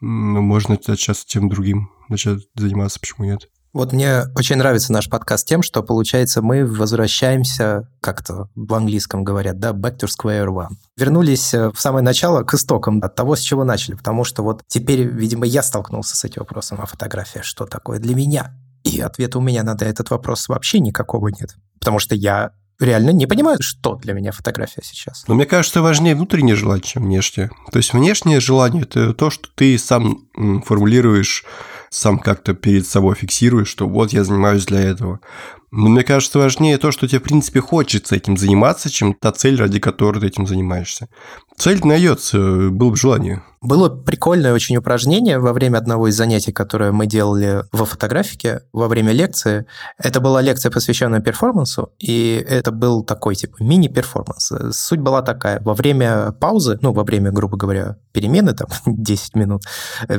можно 0.00 0.76
сейчас 0.76 1.24
тем 1.24 1.48
другим 1.48 1.90
начать 2.08 2.40
заниматься, 2.54 3.00
почему 3.00 3.24
нет? 3.24 3.48
Вот 3.72 3.94
мне 3.94 4.24
очень 4.36 4.56
нравится 4.56 4.92
наш 4.92 5.08
подкаст 5.08 5.48
тем, 5.48 5.62
что, 5.62 5.82
получается, 5.82 6.42
мы 6.42 6.66
возвращаемся, 6.66 7.88
как-то 8.02 8.50
в 8.54 8.74
английском 8.74 9.24
говорят, 9.24 9.58
да, 9.60 9.70
back 9.70 9.98
to 9.98 10.08
square 10.08 10.48
one. 10.48 10.74
Вернулись 10.98 11.54
э, 11.54 11.70
в 11.70 11.80
самое 11.80 12.04
начало 12.04 12.42
к 12.42 12.52
истокам 12.52 13.00
от 13.02 13.14
того, 13.14 13.34
с 13.34 13.40
чего 13.40 13.64
начали, 13.64 13.94
потому 13.94 14.24
что 14.24 14.42
вот 14.42 14.62
теперь, 14.66 15.04
видимо, 15.04 15.46
я 15.46 15.62
столкнулся 15.62 16.16
с 16.16 16.24
этим 16.24 16.40
вопросом, 16.40 16.80
а 16.82 16.86
фотография 16.86 17.42
что 17.42 17.64
такое 17.64 17.98
для 17.98 18.14
меня? 18.14 18.54
И 18.84 19.00
ответа 19.00 19.38
у 19.38 19.40
меня 19.40 19.62
на 19.62 19.74
этот 19.80 20.10
вопрос 20.10 20.48
вообще 20.48 20.78
никакого 20.78 21.28
нет. 21.28 21.56
Потому 21.78 21.98
что 21.98 22.14
я 22.14 22.52
реально 22.78 23.10
не 23.10 23.26
понимаю, 23.26 23.58
что 23.60 23.94
для 23.96 24.12
меня 24.12 24.32
фотография 24.32 24.82
сейчас. 24.84 25.24
Но 25.28 25.34
мне 25.34 25.46
кажется, 25.46 25.80
важнее 25.80 26.14
внутреннее 26.14 26.56
желание, 26.56 26.84
чем 26.84 27.04
внешнее. 27.04 27.50
То 27.70 27.78
есть 27.78 27.92
внешнее 27.92 28.40
желание– 28.40 28.82
это 28.84 29.14
то, 29.14 29.30
что 29.30 29.48
ты 29.54 29.78
сам 29.78 30.28
формулируешь, 30.34 31.44
сам 31.90 32.18
как-то 32.18 32.54
перед 32.54 32.86
собой 32.86 33.14
фиксируешь, 33.14 33.68
что 33.68 33.88
вот 33.88 34.12
я 34.12 34.24
занимаюсь 34.24 34.66
для 34.66 34.80
этого. 34.80 35.20
Но 35.72 35.88
мне 35.88 36.04
кажется, 36.04 36.38
важнее 36.38 36.76
то, 36.76 36.92
что 36.92 37.08
тебе, 37.08 37.18
в 37.18 37.22
принципе, 37.22 37.60
хочется 37.60 38.14
этим 38.14 38.36
заниматься, 38.36 38.90
чем 38.90 39.14
та 39.14 39.32
цель, 39.32 39.56
ради 39.56 39.80
которой 39.80 40.20
ты 40.20 40.26
этим 40.26 40.46
занимаешься. 40.46 41.08
Цель 41.56 41.80
найдется, 41.82 42.68
было 42.70 42.90
бы 42.90 42.96
желание. 42.96 43.42
Было 43.62 43.88
прикольное 43.88 44.52
очень 44.52 44.76
упражнение 44.76 45.38
во 45.38 45.52
время 45.52 45.78
одного 45.78 46.08
из 46.08 46.16
занятий, 46.16 46.52
которое 46.52 46.92
мы 46.92 47.06
делали 47.06 47.62
во 47.70 47.86
фотографике, 47.86 48.62
во 48.72 48.88
время 48.88 49.12
лекции. 49.12 49.66
Это 49.96 50.20
была 50.20 50.42
лекция, 50.42 50.70
посвященная 50.72 51.20
перформансу, 51.20 51.92
и 52.00 52.44
это 52.46 52.72
был 52.72 53.04
такой, 53.04 53.36
типа, 53.36 53.56
мини-перформанс. 53.60 54.52
Суть 54.72 55.00
была 55.00 55.22
такая. 55.22 55.60
Во 55.60 55.74
время 55.74 56.32
паузы, 56.32 56.78
ну, 56.82 56.92
во 56.92 57.04
время, 57.04 57.30
грубо 57.30 57.56
говоря, 57.56 57.96
перемены, 58.12 58.52
там, 58.52 58.68
10 58.86 59.36
минут 59.36 59.62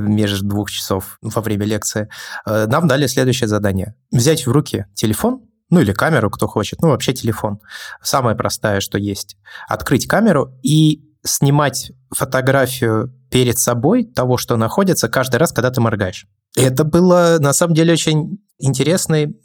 между 0.03 0.45
двух 0.45 0.71
часов 0.71 1.17
во 1.21 1.41
время 1.41 1.65
лекции, 1.65 2.09
э, 2.45 2.65
нам 2.67 2.87
дали 2.87 3.07
следующее 3.07 3.47
задание. 3.47 3.95
Взять 4.11 4.45
в 4.45 4.51
руки 4.51 4.85
телефон 4.95 5.41
ну 5.69 5.79
или 5.79 5.91
камеру, 5.91 6.29
кто 6.29 6.47
хочет, 6.47 6.81
ну 6.83 6.89
вообще 6.89 7.13
телефон. 7.13 7.59
Самое 8.01 8.35
простое, 8.35 8.79
что 8.79 8.99
есть. 8.99 9.37
Открыть 9.67 10.07
камеру 10.07 10.53
и 10.61 11.01
снимать 11.25 11.91
фотографию 12.11 13.11
перед 13.31 13.57
собой 13.57 14.03
того, 14.03 14.37
что 14.37 14.55
находится 14.55 15.09
каждый 15.09 15.37
раз, 15.37 15.51
когда 15.51 15.71
ты 15.71 15.81
моргаешь. 15.81 16.27
Это 16.55 16.83
было, 16.83 17.37
на 17.39 17.53
самом 17.53 17.73
деле, 17.73 17.93
очень 17.93 18.37
интересный 18.59 19.35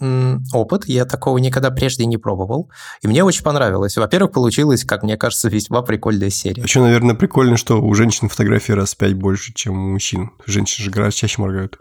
опыт. 0.53 0.87
Я 0.87 1.05
такого 1.05 1.39
никогда 1.39 1.71
прежде 1.71 2.07
не 2.07 2.17
пробовал. 2.17 2.71
И 3.03 3.09
мне 3.09 3.25
очень 3.25 3.43
понравилось. 3.43 3.97
Во-первых, 3.97 4.33
получилось, 4.33 4.85
как 4.85 5.03
мне 5.03 5.17
кажется, 5.17 5.49
весьма 5.49 5.83
прикольная 5.83 6.31
серия. 6.31 6.63
Еще, 6.63 6.81
наверное, 6.81 7.15
прикольно, 7.15 7.57
что 7.57 7.81
у 7.81 7.95
женщин 7.95 8.29
фотографии 8.29 8.73
раз 8.73 8.95
в 8.95 8.97
пять 8.97 9.15
больше, 9.15 9.53
чем 9.55 9.79
у 9.79 9.93
мужчин. 9.93 10.31
Женщины 10.47 10.85
же 10.85 10.91
гораздо 10.91 11.19
чаще 11.19 11.41
моргают. 11.41 11.79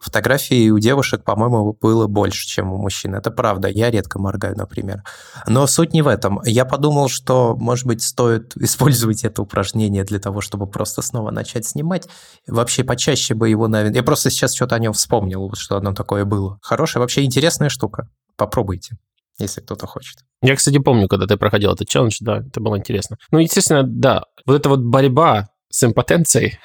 Фотографий 0.00 0.70
у 0.70 0.78
девушек, 0.78 1.24
по-моему, 1.24 1.76
было 1.78 2.06
больше, 2.06 2.46
чем 2.46 2.72
у 2.72 2.78
мужчин. 2.78 3.14
Это 3.14 3.30
правда. 3.30 3.68
Я 3.68 3.90
редко 3.90 4.18
моргаю, 4.18 4.56
например. 4.56 5.02
Но 5.46 5.66
суть 5.66 5.92
не 5.92 6.00
в 6.00 6.08
этом. 6.08 6.40
Я 6.44 6.64
подумал, 6.64 7.08
что, 7.08 7.54
может 7.56 7.86
быть, 7.86 8.02
стоит 8.02 8.56
использовать 8.56 9.24
это 9.24 9.42
упражнение 9.42 10.04
для 10.04 10.18
того, 10.18 10.40
чтобы 10.40 10.66
просто 10.66 11.02
снова 11.02 11.30
начать 11.30 11.66
снимать. 11.66 12.08
Вообще 12.46 12.82
почаще 12.82 13.34
бы 13.34 13.50
его, 13.50 13.68
наверное... 13.68 13.96
Я 13.96 14.02
просто 14.02 14.30
сейчас 14.30 14.54
что-то 14.54 14.74
о 14.74 14.78
нем 14.78 14.94
вспомнил, 14.94 15.52
что 15.54 15.76
оно 15.76 15.92
такое 15.92 16.24
было. 16.24 16.58
Хорошая, 16.62 17.02
вообще 17.02 17.22
интересная 17.22 17.68
штука. 17.68 18.08
Попробуйте 18.36 18.96
если 19.38 19.62
кто-то 19.62 19.86
хочет. 19.86 20.18
Я, 20.42 20.54
кстати, 20.54 20.78
помню, 20.78 21.08
когда 21.08 21.26
ты 21.26 21.38
проходил 21.38 21.72
этот 21.72 21.88
челлендж, 21.88 22.18
да, 22.20 22.38
это 22.38 22.60
было 22.60 22.76
интересно. 22.76 23.16
Ну, 23.30 23.38
естественно, 23.38 23.82
да, 23.82 24.24
вот 24.46 24.54
эта 24.54 24.68
вот 24.68 24.80
борьба 24.80 25.48
с 25.70 25.84
импотенцией, 25.84 26.58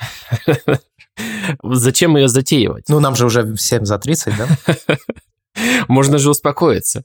зачем 1.64 2.18
ее 2.18 2.28
затеивать? 2.28 2.86
Ну, 2.90 3.00
нам 3.00 3.16
же 3.16 3.25
уже 3.25 3.54
всем 3.56 3.86
за 3.86 3.98
30, 3.98 4.34
да? 4.38 4.98
Можно 5.88 6.18
же 6.18 6.30
успокоиться. 6.30 7.04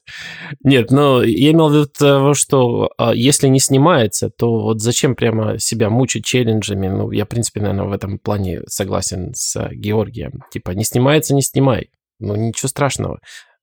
Нет, 0.65 0.91
но 0.91 1.23
я 1.23 1.53
имел 1.53 1.69
в 1.69 1.73
виду 1.73 1.87
того, 1.87 2.35
что 2.35 2.91
а, 2.99 3.15
если 3.15 3.47
не 3.49 3.61
снимается, 3.61 4.31
то 4.31 4.61
вот 4.61 4.81
зачем 4.81 5.15
прямо 5.15 5.59
себя 5.59 5.89
мучить 5.89 6.25
челленджами? 6.25 6.89
Ну, 6.89 7.11
я, 7.13 7.25
в 7.25 7.29
принципе, 7.29 7.61
наверное, 7.61 7.87
в 7.87 7.93
этом 7.93 8.19
плане 8.19 8.63
согласен 8.67 9.33
с 9.35 9.69
Георгием. 9.73 10.43
Типа, 10.53 10.73
не 10.73 10.85
снимается, 10.85 11.35
не 11.35 11.43
снимай. 11.43 11.91
Ну, 12.19 12.35
ничего 12.35 12.69
страшного 12.69 13.21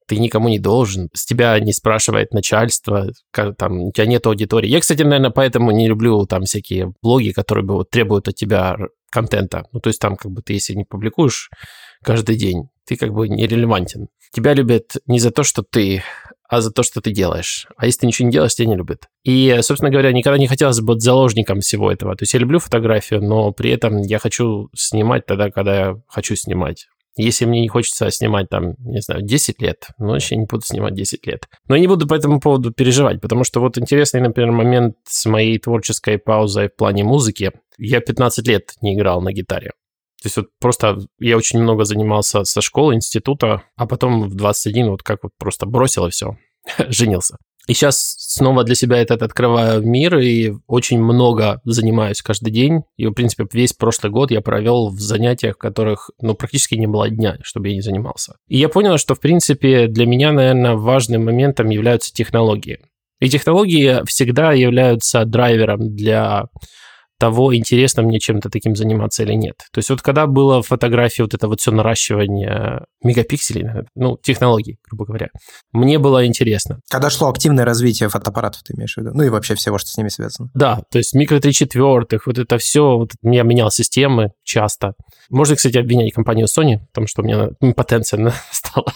ты 0.08 0.18
никому 0.18 0.48
не 0.48 0.58
должен, 0.58 1.10
с 1.14 1.26
тебя 1.26 1.60
не 1.60 1.74
спрашивает 1.74 2.34
начальство, 2.34 3.12
там, 3.32 3.82
у 3.82 3.92
тебя 3.92 4.06
нет 4.06 4.26
аудитории. 4.26 4.70
Я, 4.70 4.80
кстати, 4.80 5.04
наверное, 5.04 5.32
поэтому 5.32 5.72
не 5.72 5.88
люблю 5.88 6.26
там 6.26 6.44
всякие 6.44 6.94
блоги, 7.02 7.32
которые 7.32 7.66
бы 7.66 7.74
вот 7.76 7.90
требуют 7.90 8.30
от 8.30 8.36
тебя 8.36 8.78
контента. 9.10 9.66
Ну, 9.72 9.80
то 9.80 9.88
есть 9.88 10.00
там 10.00 10.16
как 10.16 10.32
бы 10.32 10.42
ты, 10.42 10.54
если 10.54 10.74
не 10.74 10.86
публикуешь 10.86 11.50
каждый 12.04 12.38
день, 12.38 12.70
ты 12.86 12.96
как 12.96 13.14
бы 13.14 13.28
нерелевантен. 13.28 14.08
Тебя 14.32 14.54
любят 14.54 14.98
не 15.06 15.20
за 15.20 15.32
то, 15.32 15.44
что 15.44 15.64
ты 15.64 16.04
а 16.50 16.62
за 16.62 16.72
то, 16.72 16.82
что 16.82 17.02
ты 17.02 17.12
делаешь. 17.12 17.68
А 17.76 17.86
если 17.86 18.02
ты 18.02 18.08
ничего 18.08 18.28
не 18.28 18.32
делаешь, 18.32 18.56
тебя 18.56 18.70
не 18.70 18.78
любят. 18.78 19.10
И, 19.24 19.58
собственно 19.62 19.92
говоря, 19.92 20.14
никогда 20.14 20.38
не 20.38 20.48
хотелось 20.48 20.80
быть 20.80 21.02
заложником 21.02 21.60
всего 21.60 21.92
этого. 21.92 22.16
То 22.16 22.24
есть 22.24 22.34
я 22.34 22.40
люблю 22.40 22.60
фотографию, 22.60 23.22
но 23.22 23.52
при 23.52 23.72
этом 23.72 24.02
я 24.02 24.18
хочу 24.18 24.70
снимать 24.74 25.26
тогда, 25.26 25.52
когда 25.52 25.76
я 25.76 26.02
хочу 26.08 26.36
снимать. 26.36 26.88
Если 27.18 27.46
мне 27.46 27.62
не 27.62 27.68
хочется 27.68 28.10
снимать 28.12 28.48
там, 28.50 28.76
не 28.80 29.02
знаю, 29.02 29.24
10 29.24 29.62
лет, 29.62 29.88
ну, 29.98 30.10
вообще 30.10 30.36
не 30.36 30.46
буду 30.46 30.64
снимать 30.64 30.94
10 30.94 31.26
лет. 31.26 31.48
Но 31.68 31.76
я 31.76 31.82
не 31.82 31.88
буду 31.88 32.08
по 32.08 32.14
этому 32.14 32.40
поводу 32.40 32.72
переживать, 32.72 33.20
потому 33.22 33.44
что 33.44 33.60
вот 33.60 33.78
интересный, 33.78 34.22
например, 34.22 34.52
момент 34.52 34.96
с 35.06 35.26
моей 35.26 35.58
творческой 35.58 36.20
паузой 36.20 36.70
в 36.70 36.76
плане 36.76 37.04
музыки. 37.04 37.52
Я 37.78 38.00
15 38.02 38.48
лет 38.48 38.74
не 38.82 38.96
играл 38.96 39.22
на 39.22 39.34
гитаре. 39.34 39.72
То 40.22 40.26
есть 40.26 40.38
вот 40.38 40.48
просто 40.60 41.00
я 41.20 41.38
очень 41.38 41.60
много 41.60 41.86
занимался 41.86 42.44
со 42.44 42.62
школы, 42.62 42.96
института, 42.96 43.64
а 43.76 43.86
потом 43.86 44.30
в 44.30 44.36
21 44.36 44.90
вот 44.90 45.04
как 45.04 45.24
вот 45.24 45.32
просто 45.38 45.66
бросил 45.66 46.08
и 46.08 46.10
все, 46.10 46.38
женился. 46.90 47.38
И 47.68 47.74
сейчас 47.74 48.16
снова 48.18 48.64
для 48.64 48.76
себя 48.76 48.98
этот 48.98 49.22
открываю 49.22 49.82
мир 49.82 50.18
и 50.18 50.54
очень 50.68 51.02
много 51.02 51.62
занимаюсь 51.66 52.22
каждый 52.22 52.52
день. 52.52 52.84
И, 52.96 53.06
в 53.06 53.12
принципе, 53.12 53.46
весь 53.52 53.74
прошлый 53.74 54.12
год 54.12 54.32
я 54.32 54.42
провел 54.42 54.90
в 54.90 55.00
занятиях, 55.00 55.56
в 55.56 55.60
которых, 55.60 56.10
ну, 56.22 56.34
практически 56.34 56.76
не 56.76 56.88
было 56.88 57.10
дня, 57.10 57.38
чтобы 57.44 57.68
я 57.68 57.76
не 57.76 57.82
занимался. 57.82 58.38
И 58.48 58.58
я 58.58 58.70
понял, 58.70 58.98
что, 58.98 59.16
в 59.16 59.20
принципе, 59.20 59.88
для 59.88 60.06
меня, 60.06 60.32
наверное, 60.32 60.76
важным 60.76 61.26
моментом 61.26 61.70
являются 61.70 62.14
технологии. 62.14 62.80
И 63.20 63.30
технологии 63.30 64.06
всегда 64.06 64.54
являются 64.54 65.26
драйвером 65.26 65.96
для 65.96 66.46
того, 67.20 67.56
интересно 67.56 68.04
мне 68.04 68.20
чем-то 68.20 68.50
таким 68.50 68.76
заниматься 68.76 69.24
или 69.24 69.34
нет. 69.34 69.58
То 69.72 69.80
есть 69.80 69.90
вот 69.90 70.02
когда 70.02 70.28
было 70.28 70.62
фотографии 70.62 71.22
вот 71.22 71.34
это 71.34 71.48
вот 71.48 71.60
все 71.60 71.72
наращивание 71.72 72.86
мегапикселей, 73.04 73.86
ну, 73.96 74.18
технологий, 74.22 74.78
грубо 74.88 75.06
говоря, 75.06 75.30
мне 75.72 76.00
было 76.00 76.26
интересно. 76.26 76.80
Когда 76.90 77.10
шло 77.10 77.30
активное 77.30 77.66
развитие 77.66 78.10
фотоаппаратов, 78.10 78.64
ты 78.64 78.74
имеешь 78.76 78.96
в 78.96 78.98
виду? 78.98 79.12
Ну 79.14 79.24
и 79.24 79.30
вообще 79.30 79.56
всего, 79.56 79.78
что 79.78 79.90
с 79.90 79.98
ними 79.98 80.10
связано. 80.10 80.50
Да, 80.54 80.82
то 80.92 80.98
есть 80.98 81.14
микро 81.14 81.40
3 81.40 81.54
четвертых, 81.54 82.28
вот 82.28 82.38
это 82.38 82.58
все, 82.58 82.98
вот 82.98 83.12
я 83.24 83.44
менял 83.44 83.72
системы 83.72 84.32
часто. 84.44 84.94
Можно, 85.30 85.56
кстати, 85.56 85.78
обвинять 85.78 86.14
компанию 86.14 86.48
Sony, 86.48 86.80
потому 86.94 87.08
что 87.08 87.22
у 87.22 87.26
меня 87.26 87.50
импотенция 87.62 88.34
стала 88.52 88.94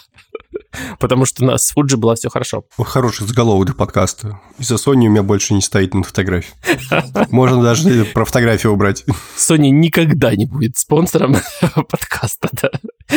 потому 0.99 1.25
что 1.25 1.43
у 1.43 1.47
нас 1.47 1.63
с 1.63 1.75
Fuji 1.75 1.97
было 1.97 2.15
все 2.15 2.29
хорошо. 2.29 2.65
Хороший 2.77 3.27
заголовок 3.27 3.65
для 3.65 3.75
подкаста. 3.75 4.39
Из-за 4.57 4.75
Sony 4.75 5.07
у 5.07 5.09
меня 5.09 5.23
больше 5.23 5.53
не 5.53 5.61
стоит 5.61 5.93
на 5.93 6.03
фотографии. 6.03 6.53
Можно 7.31 7.61
даже 7.61 8.05
про 8.05 8.25
фотографию 8.25 8.73
убрать. 8.73 9.03
Sony 9.37 9.69
никогда 9.69 10.35
не 10.35 10.45
будет 10.45 10.77
спонсором 10.77 11.35
подкаста, 11.75 12.49
да. 12.53 12.69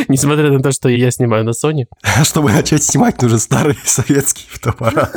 Несмотря 0.09 0.51
на 0.51 0.63
то, 0.63 0.73
что 0.73 0.89
я 0.89 1.11
снимаю 1.11 1.45
на 1.45 1.51
Sony. 1.51 1.87
Чтобы 2.25 2.53
начать 2.53 2.83
снимать, 2.83 3.21
нужен 3.23 3.39
старый 3.39 3.79
советский 3.85 4.47
фотоаппарат. 4.49 5.15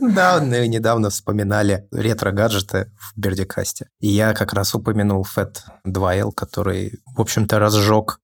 Да, 0.00 0.40
мы 0.40 0.66
недавно 0.66 1.10
вспоминали 1.10 1.86
ретро-гаджеты 1.92 2.90
в 2.98 3.18
Бердикасте. 3.18 3.88
И 4.00 4.08
я 4.08 4.34
как 4.34 4.52
раз 4.52 4.74
упомянул 4.74 5.24
FAT 5.24 5.58
2L, 5.86 6.32
который, 6.32 7.00
в 7.16 7.20
общем-то, 7.20 7.58
разжег 7.58 8.20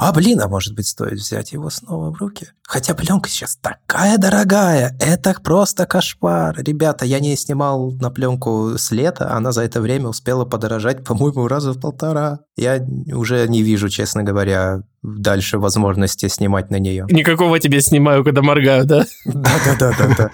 а 0.00 0.12
блин, 0.12 0.40
а 0.40 0.48
может 0.48 0.74
быть 0.74 0.86
стоит 0.86 1.18
взять 1.18 1.52
его 1.52 1.70
снова 1.70 2.10
в 2.10 2.18
руки? 2.18 2.48
Хотя 2.62 2.94
пленка 2.94 3.28
сейчас 3.28 3.56
такая 3.56 4.16
дорогая, 4.18 4.96
это 5.00 5.34
просто 5.42 5.86
кошмар. 5.86 6.54
Ребята, 6.58 7.04
я 7.04 7.20
не 7.20 7.36
снимал 7.36 7.92
на 7.92 8.10
пленку 8.10 8.78
с 8.78 8.90
лета, 8.90 9.32
она 9.32 9.52
за 9.52 9.62
это 9.62 9.80
время 9.80 10.08
успела 10.08 10.44
подорожать, 10.44 11.04
по-моему, 11.04 11.48
раза 11.48 11.72
в 11.72 11.80
полтора. 11.80 12.40
Я 12.56 12.84
уже 13.12 13.46
не 13.48 13.62
вижу, 13.62 13.88
честно 13.88 14.22
говоря, 14.22 14.82
дальше 15.02 15.58
возможности 15.58 16.28
снимать 16.28 16.70
на 16.70 16.78
нее. 16.78 17.06
Никакого 17.10 17.58
тебе 17.58 17.80
снимаю, 17.80 18.24
когда 18.24 18.42
моргаю, 18.42 18.86
да? 18.86 19.04
Да-да-да. 19.24 20.30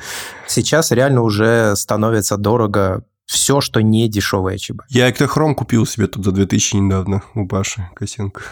Сейчас 0.47 0.91
реально 0.91 1.23
уже 1.23 1.75
становится 1.77 2.37
дорого 2.37 3.05
все, 3.27 3.61
что 3.61 3.81
не 3.81 4.09
дешевое 4.09 4.59
ЧБ. 4.59 4.83
Я 4.89 5.11
эктохром 5.11 5.55
купил 5.55 5.87
себе 5.87 6.07
тут 6.07 6.25
за 6.25 6.33
2000 6.33 6.77
недавно 6.77 7.23
у 7.35 7.47
Паши 7.47 7.89
Косенко. 7.95 8.43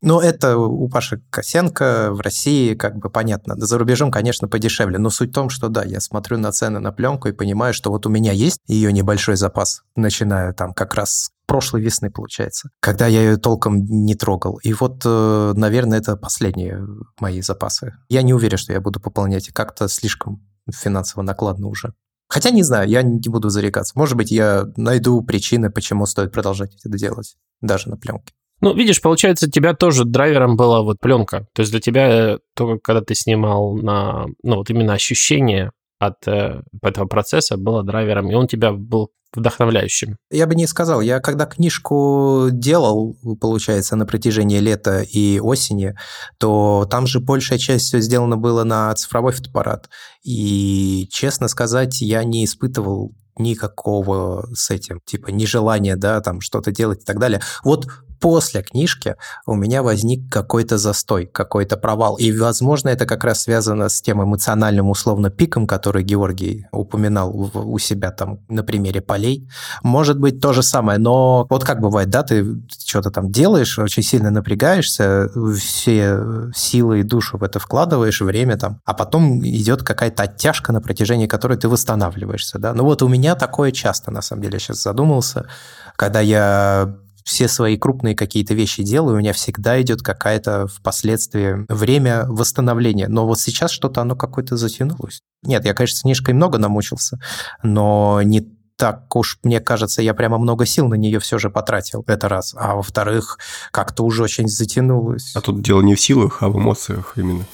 Ну, 0.00 0.20
это 0.20 0.56
у 0.56 0.88
Паши 0.88 1.22
Косенко 1.30 2.10
в 2.12 2.20
России 2.20 2.74
как 2.74 2.96
бы 2.96 3.10
понятно. 3.10 3.56
За 3.56 3.78
рубежом, 3.78 4.10
конечно, 4.10 4.48
подешевле. 4.48 4.98
Но 4.98 5.10
суть 5.10 5.30
в 5.30 5.34
том, 5.34 5.50
что 5.50 5.68
да, 5.68 5.82
я 5.84 6.00
смотрю 6.00 6.38
на 6.38 6.52
цены 6.52 6.78
на 6.78 6.92
пленку 6.92 7.28
и 7.28 7.32
понимаю, 7.32 7.74
что 7.74 7.90
вот 7.90 8.06
у 8.06 8.08
меня 8.08 8.32
есть 8.32 8.60
ее 8.66 8.92
небольшой 8.92 9.36
запас, 9.36 9.82
начиная 9.96 10.52
там 10.52 10.72
как 10.72 10.94
раз 10.94 11.30
прошлой 11.46 11.80
весны, 11.80 12.10
получается, 12.10 12.68
когда 12.80 13.06
я 13.06 13.22
ее 13.22 13.36
толком 13.38 13.84
не 13.84 14.14
трогал. 14.14 14.58
И 14.62 14.72
вот, 14.74 15.02
э, 15.04 15.52
наверное, 15.56 15.98
это 15.98 16.16
последние 16.16 16.86
мои 17.18 17.40
запасы. 17.40 17.94
Я 18.08 18.22
не 18.22 18.34
уверен, 18.34 18.58
что 18.58 18.72
я 18.72 18.80
буду 18.80 19.00
пополнять. 19.00 19.48
Как-то 19.48 19.88
слишком 19.88 20.46
финансово 20.70 21.22
накладно 21.22 21.68
уже. 21.68 21.94
Хотя 22.28 22.50
не 22.50 22.62
знаю, 22.62 22.88
я 22.88 23.02
не 23.02 23.28
буду 23.28 23.48
зарекаться. 23.48 23.98
Может 23.98 24.16
быть, 24.16 24.30
я 24.30 24.66
найду 24.76 25.22
причины, 25.22 25.70
почему 25.70 26.04
стоит 26.04 26.30
продолжать 26.30 26.76
это 26.84 26.96
делать, 26.96 27.36
даже 27.62 27.88
на 27.88 27.96
пленке. 27.96 28.34
Ну, 28.60 28.74
видишь, 28.74 29.00
получается, 29.00 29.50
тебя 29.50 29.74
тоже 29.74 30.04
драйвером 30.04 30.56
была 30.56 30.82
вот 30.82 30.98
пленка. 31.00 31.46
То 31.54 31.60
есть 31.62 31.70
для 31.70 31.80
тебя 31.80 32.08
э, 32.08 32.38
только 32.54 32.80
когда 32.82 33.00
ты 33.02 33.14
снимал 33.14 33.74
на, 33.74 34.26
ну, 34.42 34.56
вот 34.56 34.70
именно 34.70 34.94
ощущение 34.94 35.70
от 35.98 36.26
э, 36.26 36.62
этого 36.82 37.06
процесса 37.06 37.56
было 37.56 37.84
драйвером, 37.84 38.30
и 38.30 38.34
он 38.34 38.48
тебя 38.48 38.72
был 38.72 39.10
вдохновляющим. 39.34 40.16
Я 40.30 40.46
бы 40.46 40.54
не 40.54 40.66
сказал. 40.66 41.00
Я 41.00 41.20
когда 41.20 41.46
книжку 41.46 42.48
делал, 42.50 43.16
получается, 43.40 43.94
на 43.94 44.06
протяжении 44.06 44.58
лета 44.58 45.02
и 45.02 45.38
осени, 45.38 45.94
то 46.38 46.86
там 46.90 47.06
же 47.06 47.20
большая 47.20 47.58
часть 47.58 47.86
все 47.86 48.00
сделано 48.00 48.36
было 48.36 48.64
на 48.64 48.94
цифровой 48.94 49.32
фотоаппарат. 49.32 49.88
И, 50.24 51.08
честно 51.10 51.48
сказать, 51.48 52.00
я 52.00 52.24
не 52.24 52.44
испытывал 52.44 53.12
никакого 53.38 54.48
с 54.54 54.70
этим, 54.70 55.00
типа, 55.04 55.28
нежелания, 55.28 55.96
да, 55.96 56.20
там, 56.20 56.40
что-то 56.40 56.70
делать 56.72 57.02
и 57.02 57.04
так 57.04 57.18
далее. 57.18 57.40
Вот 57.64 57.86
после 58.20 58.62
книжки 58.62 59.16
у 59.46 59.54
меня 59.54 59.82
возник 59.82 60.30
какой-то 60.30 60.78
застой, 60.78 61.26
какой-то 61.26 61.76
провал. 61.76 62.16
И, 62.16 62.32
возможно, 62.32 62.88
это 62.88 63.06
как 63.06 63.24
раз 63.24 63.42
связано 63.42 63.88
с 63.88 64.00
тем 64.00 64.22
эмоциональным 64.22 64.90
условно 64.90 65.30
пиком, 65.30 65.66
который 65.66 66.02
Георгий 66.02 66.66
упоминал 66.72 67.50
у 67.54 67.78
себя 67.78 68.10
там 68.10 68.40
на 68.48 68.62
примере 68.62 69.00
полей. 69.00 69.48
Может 69.82 70.18
быть, 70.18 70.40
то 70.40 70.52
же 70.52 70.62
самое, 70.62 70.98
но 70.98 71.46
вот 71.48 71.64
как 71.64 71.80
бывает, 71.80 72.10
да, 72.10 72.22
ты 72.22 72.60
что-то 72.84 73.10
там 73.10 73.30
делаешь, 73.30 73.78
очень 73.78 74.02
сильно 74.02 74.30
напрягаешься, 74.30 75.28
все 75.56 76.50
силы 76.54 77.00
и 77.00 77.02
душу 77.02 77.38
в 77.38 77.42
это 77.42 77.58
вкладываешь, 77.58 78.20
время 78.20 78.56
там, 78.56 78.80
а 78.84 78.94
потом 78.94 79.44
идет 79.44 79.82
какая-то 79.82 80.24
оттяжка, 80.24 80.72
на 80.72 80.80
протяжении 80.80 81.26
которой 81.26 81.56
ты 81.56 81.68
восстанавливаешься, 81.68 82.58
да. 82.58 82.74
Ну 82.74 82.84
вот 82.84 83.02
у 83.02 83.08
меня 83.08 83.27
такое 83.34 83.72
часто, 83.72 84.10
на 84.10 84.22
самом 84.22 84.42
деле, 84.42 84.58
сейчас 84.58 84.82
задумался, 84.82 85.48
когда 85.96 86.20
я 86.20 86.96
все 87.24 87.46
свои 87.46 87.76
крупные 87.76 88.14
какие-то 88.16 88.54
вещи 88.54 88.82
делаю, 88.82 89.16
у 89.16 89.18
меня 89.18 89.34
всегда 89.34 89.80
идет 89.82 90.00
какая-то 90.00 90.66
впоследствии 90.66 91.66
время 91.68 92.24
восстановления. 92.26 93.06
Но 93.06 93.26
вот 93.26 93.38
сейчас 93.38 93.70
что-то 93.70 94.00
оно 94.00 94.16
какое-то 94.16 94.56
затянулось. 94.56 95.20
Нет, 95.42 95.66
я, 95.66 95.74
конечно, 95.74 95.98
с 95.98 96.02
книжкой 96.02 96.32
много 96.32 96.56
намучился, 96.56 97.18
но 97.62 98.22
не 98.22 98.48
так 98.78 99.14
уж, 99.14 99.38
мне 99.42 99.60
кажется, 99.60 100.00
я 100.00 100.14
прямо 100.14 100.38
много 100.38 100.64
сил 100.64 100.88
на 100.88 100.94
нее 100.94 101.18
все 101.18 101.38
же 101.38 101.50
потратил, 101.50 102.04
это 102.06 102.28
раз. 102.28 102.54
А 102.56 102.76
во-вторых, 102.76 103.38
как-то 103.72 104.04
уже 104.04 104.22
очень 104.22 104.48
затянулось. 104.48 105.32
А 105.34 105.40
тут 105.40 105.60
дело 105.62 105.82
не 105.82 105.96
в 105.96 106.00
силах, 106.00 106.42
а 106.42 106.48
в 106.48 106.56
эмоциях 106.56 107.14
именно. 107.16 107.44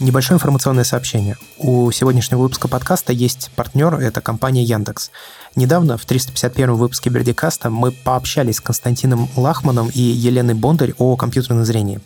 Небольшое 0.00 0.36
информационное 0.36 0.82
сообщение. 0.82 1.36
У 1.56 1.88
сегодняшнего 1.92 2.40
выпуска 2.40 2.66
подкаста 2.66 3.12
есть 3.12 3.52
партнер, 3.54 3.94
это 3.94 4.20
компания 4.20 4.64
Яндекс. 4.64 5.12
Недавно, 5.54 5.96
в 5.96 6.04
351 6.04 6.74
выпуске 6.74 7.10
Бердикаста, 7.10 7.70
мы 7.70 7.92
пообщались 7.92 8.56
с 8.56 8.60
Константином 8.60 9.28
Лахманом 9.36 9.90
и 9.94 10.00
Еленой 10.00 10.54
Бондарь 10.54 10.94
о 10.98 11.14
компьютерном 11.16 11.64
зрении. 11.64 12.00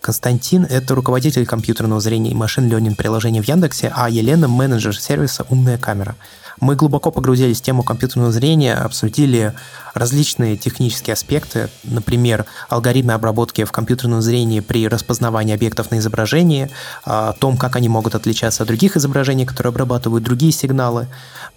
Константин– 0.00 0.64
это 0.70 0.94
руководитель 0.94 1.44
компьютерного 1.44 2.00
зрения 2.00 2.30
и 2.30 2.34
машин-ленинг 2.34 2.96
приложения 2.96 3.42
в 3.42 3.48
Яндексе, 3.48 3.92
а 3.94 4.08
Елена– 4.08 4.48
менеджер 4.48 4.98
сервиса 4.98 5.44
«Умная 5.50 5.76
камера». 5.76 6.16
Мы 6.60 6.76
глубоко 6.76 7.10
погрузились 7.10 7.60
в 7.60 7.62
тему 7.62 7.82
компьютерного 7.82 8.32
зрения, 8.32 8.74
обсудили 8.74 9.52
различные 9.94 10.56
технические 10.56 11.14
аспекты, 11.14 11.68
например, 11.84 12.46
алгоритмы 12.68 13.12
обработки 13.12 13.64
в 13.64 13.72
компьютерном 13.72 14.22
зрении 14.22 14.60
при 14.60 14.88
распознавании 14.88 15.54
объектов 15.54 15.90
на 15.90 15.98
изображении, 15.98 16.70
о 17.04 17.32
том, 17.32 17.56
как 17.56 17.76
они 17.76 17.88
могут 17.88 18.14
отличаться 18.14 18.62
от 18.62 18.68
других 18.68 18.96
изображений, 18.96 19.46
которые 19.46 19.70
обрабатывают 19.70 20.24
другие 20.24 20.52
сигналы. 20.52 21.08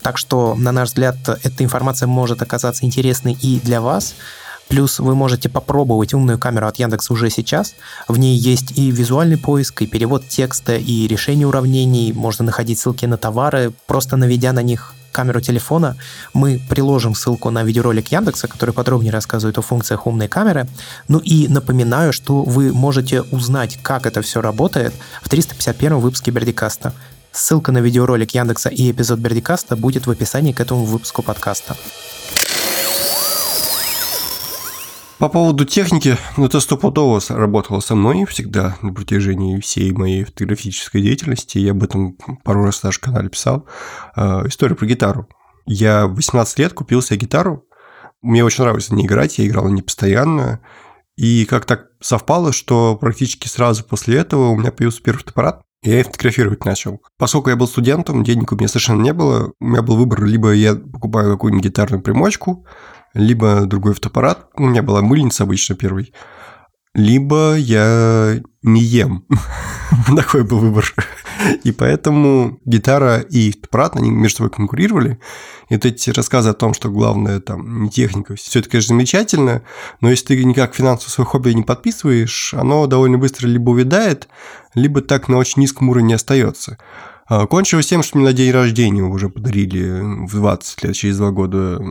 Так 0.02 0.18
что, 0.18 0.56
на 0.56 0.72
наш 0.72 0.90
взгляд, 0.90 1.18
эта 1.28 1.64
информация 1.64 2.08
может 2.08 2.42
оказаться 2.42 2.86
интересной 2.86 3.34
и 3.34 3.60
для 3.60 3.82
вас. 3.82 4.16
Плюс 4.68 5.00
вы 5.00 5.16
можете 5.16 5.50
попробовать 5.50 6.14
умную 6.14 6.38
камеру 6.38 6.68
от 6.68 6.78
Яндекса 6.78 7.14
уже 7.14 7.30
сейчас. 7.30 7.76
В 8.08 8.18
ней 8.20 8.38
есть 8.38 8.78
и 8.78 8.92
визуальный 8.92 9.38
поиск, 9.38 9.82
и 9.82 9.88
перевод 9.88 10.28
текста, 10.28 10.76
и 10.76 11.08
решение 11.08 11.48
уравнений. 11.48 12.12
Можно 12.12 12.46
находить 12.46 12.80
ссылки 12.80 13.06
на 13.06 13.18
товары, 13.18 13.72
просто 13.86 14.18
наведя 14.18 14.52
на 14.52 14.62
них 14.62 14.94
камеру 15.12 15.42
телефона. 15.42 15.96
Мы 16.34 16.62
приложим 16.70 17.16
ссылку 17.16 17.50
на 17.50 17.64
видеоролик 17.64 18.12
Яндекса, 18.12 18.48
который 18.48 18.74
подробнее 18.74 19.12
рассказывает 19.12 19.58
о 19.58 19.62
функциях 19.62 20.06
умной 20.06 20.28
камеры. 20.28 20.68
Ну 21.08 21.18
и 21.18 21.48
напоминаю, 21.48 22.14
что 22.14 22.44
вы 22.44 22.72
можете 22.72 23.24
узнать, 23.24 23.80
как 23.82 24.06
это 24.06 24.22
все 24.22 24.42
работает 24.42 24.94
в 25.24 25.30
351 25.30 25.98
выпуске 25.98 26.30
Бердикаста. 26.30 26.94
Ссылка 27.32 27.72
на 27.72 27.80
видеоролик 27.80 28.32
Яндекса 28.36 28.70
и 28.70 28.92
эпизод 28.92 29.20
Бердикаста 29.20 29.76
будет 29.76 30.08
в 30.08 30.12
описании 30.12 30.52
к 30.52 30.60
этому 30.60 30.86
выпуску 30.86 31.24
подкаста. 31.24 31.76
По 35.20 35.30
поводу 35.30 35.66
техники, 35.66 36.16
ну, 36.38 36.46
это 36.46 36.60
стопудово 36.60 37.20
работало 37.30 37.80
со 37.80 37.96
мной 37.96 38.26
всегда 38.26 38.78
на 38.84 38.94
протяжении 38.94 39.60
всей 39.60 39.92
моей 39.92 40.24
фотографической 40.24 41.02
деятельности. 41.02 41.58
Я 41.58 41.72
об 41.72 41.84
этом 41.84 42.18
пару 42.44 42.64
раз 42.64 42.84
на 42.84 42.92
канале 42.92 43.30
писал. 43.30 43.66
Э, 44.16 44.44
история 44.46 44.76
про 44.76 44.86
гитару. 44.86 45.28
Я 45.66 46.06
в 46.06 46.14
18 46.16 46.60
лет 46.60 46.74
купил 46.74 47.02
себе 47.02 47.18
гитару. 47.18 47.66
Мне 48.22 48.46
очень 48.46 48.64
нравилось 48.64 48.92
не 48.92 49.08
играть, 49.08 49.40
я 49.40 49.48
играл 49.48 49.68
не 49.70 49.82
постоянно. 49.82 50.60
И 51.16 51.46
как 51.46 51.66
так 51.66 51.88
совпало, 52.00 52.54
что 52.54 52.96
практически 52.96 53.48
сразу 53.48 53.84
после 53.84 54.18
этого 54.18 54.50
у 54.50 54.56
меня 54.56 54.72
появился 54.72 55.02
первый 55.02 55.20
фотоаппарат, 55.20 55.64
и 55.82 55.90
я 55.90 56.04
фотографировать 56.04 56.64
начал. 56.64 57.02
Поскольку 57.18 57.50
я 57.50 57.56
был 57.56 57.68
студентом, 57.68 58.24
денег 58.24 58.52
у 58.52 58.56
меня 58.56 58.68
совершенно 58.68 59.02
не 59.02 59.14
было, 59.14 59.52
у 59.60 59.66
меня 59.66 59.82
был 59.82 59.96
выбор, 59.96 60.24
либо 60.26 60.52
я 60.52 60.76
покупаю 60.76 61.32
какую-нибудь 61.32 61.66
гитарную 61.66 62.04
примочку, 62.04 62.68
либо 63.18 63.66
другой 63.66 63.94
фотоаппарат, 63.94 64.48
у 64.56 64.68
меня 64.68 64.84
была 64.84 65.02
мыльница 65.02 65.44
обычно 65.44 65.76
первый, 65.76 66.14
либо 66.94 67.56
я 67.56 68.40
не 68.64 68.82
ем. 68.82 69.26
Такой 70.16 70.44
был 70.44 70.60
выбор. 70.60 70.86
И 71.64 71.72
поэтому 71.72 72.60
гитара 72.66 73.20
и 73.20 73.52
фотоаппарат, 73.52 73.96
они 73.98 74.10
между 74.10 74.38
собой 74.38 74.52
конкурировали. 74.52 75.20
И 75.70 75.76
вот 75.76 75.86
эти 75.86 76.10
рассказы 76.12 76.50
о 76.50 76.54
том, 76.54 76.74
что 76.74 76.90
главное 76.90 77.40
там 77.40 77.84
не 77.84 77.90
техника, 77.90 78.36
все 78.36 78.60
это, 78.60 78.70
конечно, 78.70 78.96
замечательно, 78.96 79.64
но 80.02 80.10
если 80.10 80.28
ты 80.28 80.44
никак 80.44 80.76
финансово 80.76 81.10
свое 81.10 81.28
хобби 81.28 81.52
не 81.52 81.64
подписываешь, 81.64 82.54
оно 82.54 82.88
довольно 82.88 83.18
быстро 83.18 83.48
либо 83.48 83.72
увядает, 83.72 84.28
либо 84.74 85.02
так 85.02 85.28
на 85.28 85.38
очень 85.38 85.62
низком 85.62 85.90
уровне 85.90 86.16
остается. 86.16 86.78
А, 87.30 87.46
кончилось 87.46 87.88
тем, 87.88 88.04
что 88.04 88.18
мне 88.18 88.28
на 88.28 88.34
день 88.34 88.52
рождения 88.52 89.04
уже 89.04 89.30
подарили 89.30 90.26
в 90.26 90.32
20 90.34 90.84
лет, 90.84 90.96
через 90.96 91.18
два 91.18 91.32
года, 91.32 91.82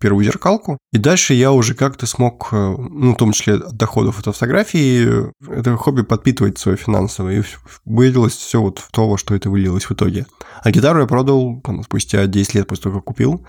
первую 0.00 0.24
зеркалку. 0.24 0.78
И 0.92 0.98
дальше 0.98 1.34
я 1.34 1.52
уже 1.52 1.74
как-то 1.74 2.06
смог, 2.06 2.48
э, 2.52 2.56
ну, 2.56 3.12
в 3.12 3.16
том 3.16 3.32
числе 3.32 3.54
от 3.54 3.76
доходов 3.76 4.18
от 4.18 4.34
фотографии, 4.34 5.30
это 5.46 5.76
хобби 5.76 6.02
подпитывать 6.02 6.58
свое 6.58 6.78
финансовое. 6.78 7.40
И 7.40 7.42
вылилось 7.84 8.34
все 8.34 8.60
вот 8.60 8.78
в 8.78 8.90
то, 8.90 9.16
что 9.18 9.34
это 9.34 9.50
вылилось 9.50 9.84
в 9.84 9.92
итоге. 9.92 10.26
А 10.62 10.70
гитару 10.70 11.00
я 11.00 11.06
продал 11.06 11.60
там, 11.62 11.82
спустя 11.82 12.26
10 12.26 12.54
лет 12.54 12.66
после 12.66 12.84
того, 12.84 12.96
как 12.96 13.04
купил. 13.04 13.44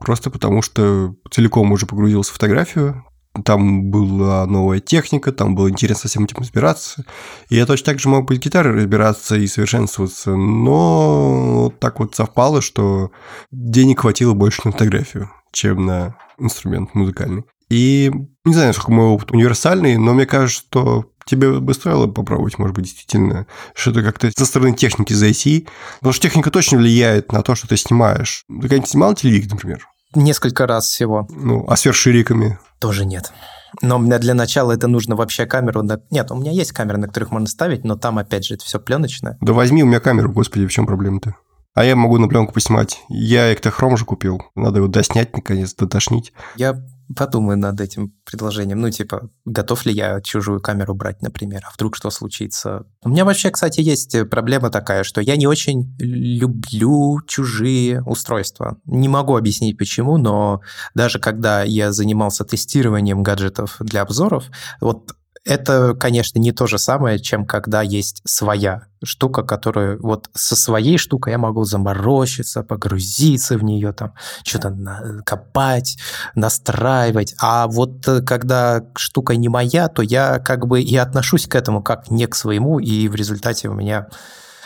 Просто 0.00 0.30
потому 0.30 0.62
что 0.62 1.14
целиком 1.30 1.70
уже 1.70 1.86
погрузился 1.86 2.32
в 2.32 2.34
фотографию, 2.34 3.04
там 3.44 3.90
была 3.90 4.46
новая 4.46 4.80
техника, 4.80 5.32
там 5.32 5.54
было 5.54 5.70
интересно 5.70 6.08
всем 6.08 6.24
этим 6.24 6.38
разбираться. 6.38 7.04
И 7.48 7.56
я 7.56 7.66
точно 7.66 7.86
так 7.86 7.98
же 7.98 8.08
мог 8.08 8.26
быть 8.26 8.44
гитарой 8.44 8.74
разбираться 8.74 9.36
и 9.36 9.46
совершенствоваться, 9.46 10.36
но 10.36 11.72
так 11.78 12.00
вот 12.00 12.14
совпало, 12.14 12.60
что 12.60 13.10
денег 13.50 14.00
хватило 14.00 14.34
больше 14.34 14.62
на 14.64 14.72
фотографию, 14.72 15.30
чем 15.52 15.86
на 15.86 16.16
инструмент 16.38 16.94
музыкальный. 16.94 17.44
И 17.70 18.12
не 18.44 18.52
знаю, 18.52 18.74
сколько 18.74 18.92
мой 18.92 19.06
опыт 19.06 19.30
универсальный, 19.30 19.96
но 19.96 20.12
мне 20.12 20.26
кажется, 20.26 20.60
что 20.60 21.06
тебе 21.24 21.58
бы 21.58 21.72
стоило 21.72 22.06
попробовать, 22.06 22.58
может 22.58 22.74
быть, 22.74 22.84
действительно, 22.84 23.46
что-то 23.74 24.02
как-то 24.02 24.30
со 24.36 24.44
стороны 24.44 24.74
техники 24.74 25.12
зайти. 25.14 25.66
Потому 26.00 26.12
что 26.12 26.22
техника 26.22 26.50
точно 26.50 26.78
влияет 26.78 27.32
на 27.32 27.42
то, 27.42 27.54
что 27.54 27.68
ты 27.68 27.76
снимаешь. 27.76 28.44
Ты 28.48 28.60
когда-нибудь 28.60 28.90
снимал 28.90 29.14
телевик, 29.14 29.50
например? 29.50 29.88
Несколько 30.14 30.66
раз 30.66 30.86
всего. 30.86 31.26
Ну, 31.30 31.64
а 31.68 31.76
сверхшириками? 31.76 32.58
Тоже 32.78 33.04
нет. 33.04 33.32
Но 33.80 33.98
мне 33.98 34.18
для 34.18 34.34
начала 34.34 34.72
это 34.72 34.88
нужно 34.88 35.16
вообще 35.16 35.46
камеру... 35.46 35.82
На... 35.82 36.00
Нет, 36.10 36.30
у 36.30 36.34
меня 36.34 36.50
есть 36.50 36.72
камеры, 36.72 36.98
на 36.98 37.06
которых 37.06 37.30
можно 37.30 37.48
ставить, 37.48 37.84
но 37.84 37.96
там, 37.96 38.18
опять 38.18 38.44
же, 38.44 38.54
это 38.54 38.64
все 38.64 38.78
пленочное. 38.78 39.38
Да 39.40 39.52
возьми 39.52 39.82
у 39.82 39.86
меня 39.86 40.00
камеру, 40.00 40.30
господи, 40.30 40.66
в 40.66 40.72
чем 40.72 40.86
проблема-то? 40.86 41.36
А 41.74 41.84
я 41.84 41.96
могу 41.96 42.18
на 42.18 42.28
пленку 42.28 42.52
поснимать. 42.52 43.00
Я 43.08 43.52
эктохром 43.54 43.96
же 43.96 44.04
купил. 44.04 44.42
Надо 44.54 44.78
его 44.78 44.88
доснять, 44.88 45.34
наконец, 45.34 45.74
дотошнить. 45.74 46.34
Я 46.56 46.84
подумаю 47.16 47.58
над 47.58 47.80
этим 47.80 48.12
предложением. 48.24 48.80
Ну, 48.80 48.90
типа, 48.90 49.30
готов 49.44 49.86
ли 49.86 49.92
я 49.92 50.20
чужую 50.20 50.60
камеру 50.60 50.94
брать, 50.94 51.22
например, 51.22 51.62
а 51.64 51.72
вдруг 51.72 51.96
что 51.96 52.10
случится? 52.10 52.84
У 53.04 53.08
меня 53.08 53.24
вообще, 53.24 53.50
кстати, 53.50 53.80
есть 53.80 54.16
проблема 54.30 54.70
такая, 54.70 55.04
что 55.04 55.20
я 55.20 55.36
не 55.36 55.46
очень 55.46 55.94
люблю 55.98 57.20
чужие 57.26 58.02
устройства. 58.02 58.78
Не 58.84 59.08
могу 59.08 59.36
объяснить 59.36 59.78
почему, 59.78 60.16
но 60.16 60.60
даже 60.94 61.18
когда 61.18 61.62
я 61.62 61.92
занимался 61.92 62.44
тестированием 62.44 63.22
гаджетов 63.22 63.76
для 63.80 64.02
обзоров, 64.02 64.46
вот 64.80 65.14
это, 65.44 65.94
конечно, 65.94 66.38
не 66.38 66.52
то 66.52 66.66
же 66.66 66.78
самое, 66.78 67.18
чем 67.18 67.46
когда 67.46 67.82
есть 67.82 68.22
своя 68.24 68.86
штука, 69.02 69.42
которую 69.42 70.00
вот 70.00 70.30
со 70.34 70.54
своей 70.54 70.98
штукой 70.98 71.32
я 71.32 71.38
могу 71.38 71.64
заморочиться, 71.64 72.62
погрузиться 72.62 73.58
в 73.58 73.64
нее, 73.64 73.92
там 73.92 74.14
что-то 74.44 75.22
копать, 75.26 75.98
настраивать. 76.36 77.34
А 77.40 77.66
вот 77.66 78.06
э, 78.06 78.22
когда 78.22 78.84
штука 78.96 79.34
не 79.34 79.48
моя, 79.48 79.88
то 79.88 80.02
я 80.02 80.38
как 80.38 80.66
бы 80.68 80.80
и 80.80 80.96
отношусь 80.96 81.48
к 81.48 81.56
этому 81.56 81.82
как 81.82 82.10
не 82.10 82.26
к 82.26 82.36
своему, 82.36 82.78
и 82.78 83.08
в 83.08 83.16
результате 83.16 83.68
у 83.68 83.74
меня 83.74 84.06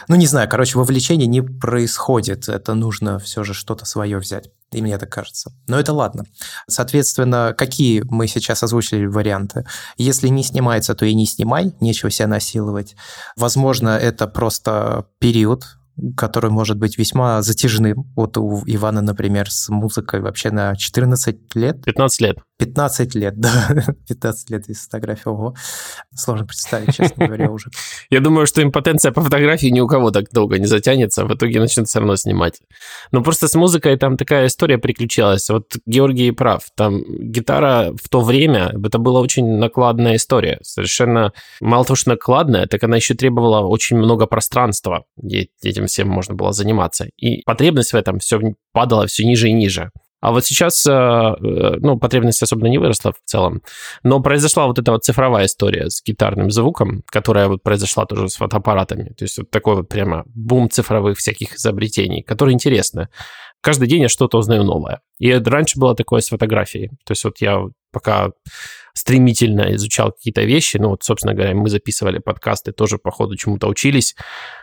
ну, 0.08 0.16
не 0.16 0.26
знаю, 0.26 0.48
короче, 0.48 0.78
вовлечение 0.78 1.26
не 1.26 1.42
происходит. 1.42 2.48
Это 2.48 2.74
нужно 2.74 3.18
все 3.18 3.44
же 3.44 3.54
что-то 3.54 3.84
свое 3.86 4.18
взять. 4.18 4.50
И 4.72 4.82
мне 4.82 4.98
так 4.98 5.10
кажется. 5.10 5.52
Но 5.68 5.78
это 5.78 5.92
ладно. 5.92 6.24
Соответственно, 6.68 7.54
какие 7.56 8.02
мы 8.08 8.26
сейчас 8.26 8.62
озвучили 8.62 9.06
варианты? 9.06 9.64
Если 9.96 10.28
не 10.28 10.42
снимается, 10.42 10.94
то 10.94 11.06
и 11.06 11.14
не 11.14 11.26
снимай, 11.26 11.72
нечего 11.80 12.10
себя 12.10 12.28
насиловать. 12.28 12.96
Возможно, 13.36 13.90
это 13.90 14.26
просто 14.26 15.06
период, 15.18 15.78
который 16.16 16.50
может 16.50 16.78
быть 16.78 16.98
весьма 16.98 17.42
затяжным. 17.42 18.04
Вот 18.14 18.36
у 18.36 18.62
Ивана, 18.66 19.00
например, 19.00 19.50
с 19.50 19.68
музыкой 19.68 20.20
вообще 20.20 20.50
на 20.50 20.76
14 20.76 21.54
лет. 21.54 21.84
15 21.84 22.20
лет. 22.20 22.38
15 22.58 23.14
лет, 23.14 23.38
да. 23.38 23.68
15 24.08 24.50
лет 24.50 24.68
из 24.68 24.84
фотографии. 24.84 25.28
Ого. 25.28 25.54
Сложно 26.14 26.46
представить, 26.46 26.94
честно 26.94 27.26
говоря, 27.26 27.50
уже. 27.50 27.70
Я 28.10 28.20
думаю, 28.20 28.46
что 28.46 28.62
импотенция 28.62 29.12
по 29.12 29.22
фотографии 29.22 29.68
ни 29.68 29.80
у 29.80 29.86
кого 29.86 30.10
так 30.10 30.30
долго 30.32 30.58
не 30.58 30.66
затянется, 30.66 31.24
в 31.24 31.34
итоге 31.34 31.60
начнут 31.60 31.88
все 31.88 31.98
равно 31.98 32.16
снимать. 32.16 32.60
Но 33.12 33.22
просто 33.22 33.48
с 33.48 33.54
музыкой 33.54 33.96
там 33.96 34.16
такая 34.16 34.46
история 34.46 34.78
приключилась. 34.78 35.48
Вот 35.48 35.76
Георгий 35.86 36.30
прав. 36.30 36.62
Там 36.76 37.02
гитара 37.08 37.92
в 38.02 38.08
то 38.08 38.20
время, 38.20 38.72
это 38.84 38.98
была 38.98 39.20
очень 39.20 39.56
накладная 39.56 40.16
история. 40.16 40.58
Совершенно, 40.62 41.32
мало 41.60 41.84
того, 41.84 41.96
что 41.96 42.10
накладная, 42.10 42.66
так 42.66 42.82
она 42.84 42.96
еще 42.96 43.14
требовала 43.14 43.66
очень 43.66 43.96
много 43.96 44.26
пространства, 44.26 45.04
где 45.16 45.48
этим 45.86 46.04
всем 46.04 46.08
можно 46.08 46.34
было 46.34 46.52
заниматься. 46.52 47.06
И 47.16 47.42
потребность 47.44 47.92
в 47.92 47.96
этом 47.96 48.18
все 48.18 48.40
падала 48.72 49.06
все 49.06 49.24
ниже 49.24 49.48
и 49.48 49.52
ниже. 49.52 49.90
А 50.20 50.32
вот 50.32 50.44
сейчас, 50.44 50.86
э, 50.86 50.90
э, 50.90 51.76
ну, 51.80 51.98
потребность 51.98 52.42
особенно 52.42 52.68
не 52.68 52.78
выросла 52.78 53.12
в 53.12 53.30
целом, 53.30 53.62
но 54.02 54.20
произошла 54.20 54.66
вот 54.66 54.78
эта 54.78 54.90
вот 54.90 55.04
цифровая 55.04 55.44
история 55.44 55.88
с 55.88 56.02
гитарным 56.02 56.50
звуком, 56.50 57.02
которая 57.06 57.48
вот 57.48 57.62
произошла 57.62 58.06
тоже 58.06 58.28
с 58.28 58.36
фотоаппаратами. 58.36 59.10
То 59.16 59.24
есть 59.24 59.38
вот 59.38 59.50
такой 59.50 59.76
вот 59.76 59.88
прямо 59.88 60.24
бум 60.26 60.70
цифровых 60.70 61.18
всяких 61.18 61.54
изобретений, 61.54 62.22
которые 62.22 62.54
интересны. 62.54 63.08
Каждый 63.60 63.88
день 63.88 64.02
я 64.02 64.08
что-то 64.08 64.38
узнаю 64.38 64.64
новое. 64.64 65.00
И 65.18 65.32
раньше 65.32 65.78
было 65.78 65.94
такое 65.94 66.20
с 66.20 66.28
фотографией. 66.28 66.88
То 67.04 67.12
есть 67.12 67.24
вот 67.24 67.40
я 67.40 67.62
пока 67.96 68.32
стремительно 68.92 69.74
изучал 69.74 70.12
какие-то 70.12 70.42
вещи, 70.42 70.76
ну 70.76 70.90
вот, 70.90 71.02
собственно 71.02 71.32
говоря, 71.32 71.54
мы 71.54 71.70
записывали 71.70 72.18
подкасты, 72.18 72.72
тоже 72.72 72.98
по 72.98 73.10
ходу 73.10 73.36
чему-то 73.36 73.68
учились, 73.68 74.14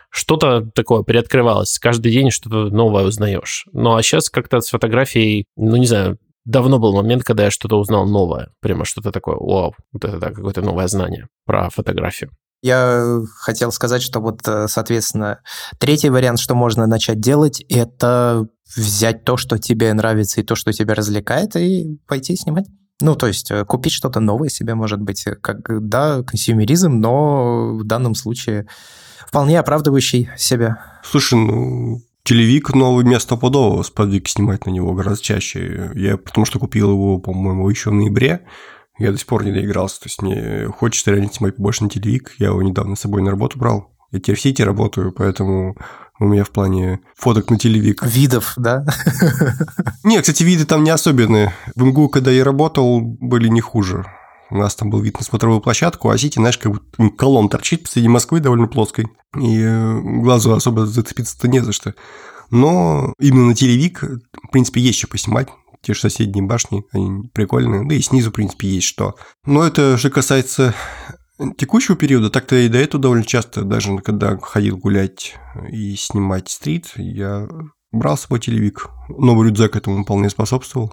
что-то 0.08 0.60
такое 0.72 1.02
приоткрывалось, 1.02 1.80
каждый 1.80 2.12
день 2.12 2.30
что-то 2.30 2.70
новое 2.70 3.02
узнаешь. 3.02 3.66
Ну 3.72 3.96
а 3.96 4.02
сейчас 4.04 4.30
как-то 4.30 4.60
с 4.60 4.68
фотографией, 4.68 5.46
ну 5.56 5.74
не 5.74 5.86
знаю, 5.86 6.18
давно 6.44 6.78
был 6.78 6.94
момент, 6.94 7.24
когда 7.24 7.46
я 7.46 7.50
что-то 7.50 7.76
узнал 7.76 8.06
новое, 8.06 8.50
прямо 8.60 8.84
что-то 8.84 9.10
такое, 9.10 9.34
вау, 9.34 9.74
вот 9.92 10.04
это 10.04 10.18
да, 10.18 10.30
какое-то 10.30 10.62
новое 10.62 10.86
знание 10.86 11.26
про 11.44 11.70
фотографию. 11.70 12.30
Я 12.62 13.20
хотел 13.40 13.72
сказать, 13.72 14.00
что 14.00 14.20
вот, 14.20 14.46
э, 14.46 14.68
соответственно, 14.68 15.40
третий 15.80 16.08
вариант, 16.08 16.38
что 16.38 16.54
можно 16.54 16.86
начать 16.86 17.18
делать, 17.18 17.60
это 17.68 18.46
взять 18.76 19.24
то, 19.24 19.36
что 19.36 19.58
тебе 19.58 19.92
нравится 19.92 20.40
и 20.40 20.44
то, 20.44 20.54
что 20.54 20.72
тебя 20.72 20.94
развлекает, 20.94 21.56
и 21.56 21.98
пойти 22.06 22.36
снимать. 22.36 22.66
Ну, 23.04 23.16
то 23.16 23.26
есть 23.26 23.50
э, 23.50 23.66
купить 23.66 23.92
что-то 23.92 24.18
новое 24.18 24.48
себе, 24.48 24.74
может 24.74 24.98
быть, 24.98 25.26
э, 25.26 25.34
как, 25.34 25.58
да, 25.88 26.22
консюмеризм, 26.22 26.90
но 27.00 27.74
в 27.74 27.84
данном 27.84 28.14
случае 28.14 28.66
вполне 29.28 29.60
оправдывающий 29.60 30.30
себя. 30.38 31.00
Слушай, 31.04 31.38
ну, 31.38 32.00
телевик 32.22 32.74
новый 32.74 33.04
место 33.04 33.36
подобного 33.36 33.82
сподвиг 33.82 34.26
снимать 34.26 34.64
на 34.64 34.70
него 34.70 34.94
гораздо 34.94 35.22
чаще. 35.22 35.90
Я 35.94 36.16
потому 36.16 36.46
что 36.46 36.58
купил 36.58 36.92
его, 36.92 37.18
по-моему, 37.18 37.68
еще 37.68 37.90
в 37.90 37.92
ноябре, 37.92 38.46
я 38.98 39.12
до 39.12 39.18
сих 39.18 39.26
пор 39.26 39.44
не 39.44 39.52
доигрался. 39.52 40.00
То 40.00 40.06
есть 40.06 40.22
мне 40.22 40.68
хочется 40.68 41.10
реально 41.10 41.30
снимать 41.30 41.56
побольше 41.56 41.84
на 41.84 41.90
телевик. 41.90 42.32
Я 42.38 42.46
его 42.46 42.62
недавно 42.62 42.96
с 42.96 43.00
собой 43.00 43.20
на 43.20 43.32
работу 43.32 43.58
брал. 43.58 43.93
Я 44.14 44.20
теперь 44.20 44.36
в 44.36 44.40
сети 44.40 44.62
работаю, 44.62 45.10
поэтому 45.10 45.76
у 46.20 46.26
меня 46.26 46.44
в 46.44 46.50
плане 46.50 47.00
фоток 47.16 47.50
на 47.50 47.58
телевик. 47.58 48.00
Видов, 48.04 48.52
да? 48.56 48.86
Не, 50.04 50.20
кстати, 50.20 50.44
виды 50.44 50.64
там 50.66 50.84
не 50.84 50.90
особенные. 50.90 51.52
В 51.74 51.82
МГУ, 51.82 52.08
когда 52.08 52.30
я 52.30 52.44
работал, 52.44 53.00
были 53.00 53.48
не 53.48 53.60
хуже. 53.60 54.06
У 54.50 54.56
нас 54.56 54.76
там 54.76 54.88
был 54.88 55.00
вид 55.00 55.18
на 55.18 55.24
смотровую 55.24 55.60
площадку, 55.60 56.10
а 56.10 56.16
Сити, 56.16 56.38
знаешь, 56.38 56.58
как 56.58 56.70
бы 56.70 57.10
колонн 57.10 57.48
торчит 57.48 57.82
посреди 57.82 58.06
Москвы 58.06 58.38
довольно 58.38 58.68
плоской. 58.68 59.08
И 59.36 59.60
э, 59.60 60.00
глазу 60.00 60.54
особо 60.54 60.86
зацепиться-то 60.86 61.48
не 61.48 61.58
за 61.58 61.72
что. 61.72 61.94
Но 62.50 63.14
именно 63.18 63.46
на 63.46 63.54
телевик, 63.56 64.04
в 64.04 64.50
принципе, 64.52 64.80
есть 64.80 64.98
что 64.98 65.08
поснимать. 65.08 65.48
Те 65.82 65.92
же 65.92 65.98
соседние 65.98 66.44
башни, 66.44 66.84
они 66.92 67.28
прикольные. 67.32 67.84
Да 67.84 67.96
и 67.96 68.00
снизу, 68.00 68.30
в 68.30 68.34
принципе, 68.34 68.68
есть 68.68 68.86
что. 68.86 69.16
Но 69.44 69.64
это 69.64 69.98
же 69.98 70.08
касается 70.08 70.72
текущего 71.56 71.96
периода, 71.96 72.30
так-то 72.30 72.56
и 72.56 72.68
до 72.68 72.78
этого 72.78 73.02
довольно 73.02 73.24
часто, 73.24 73.62
даже 73.62 73.96
когда 73.98 74.36
ходил 74.38 74.76
гулять 74.76 75.36
и 75.70 75.96
снимать 75.96 76.48
стрит, 76.48 76.92
я 76.96 77.48
брал 77.92 78.16
с 78.16 78.22
собой 78.22 78.40
телевик. 78.40 78.90
Новый 79.08 79.48
рюкзак 79.48 79.76
этому 79.76 80.04
вполне 80.04 80.30
способствовал. 80.30 80.92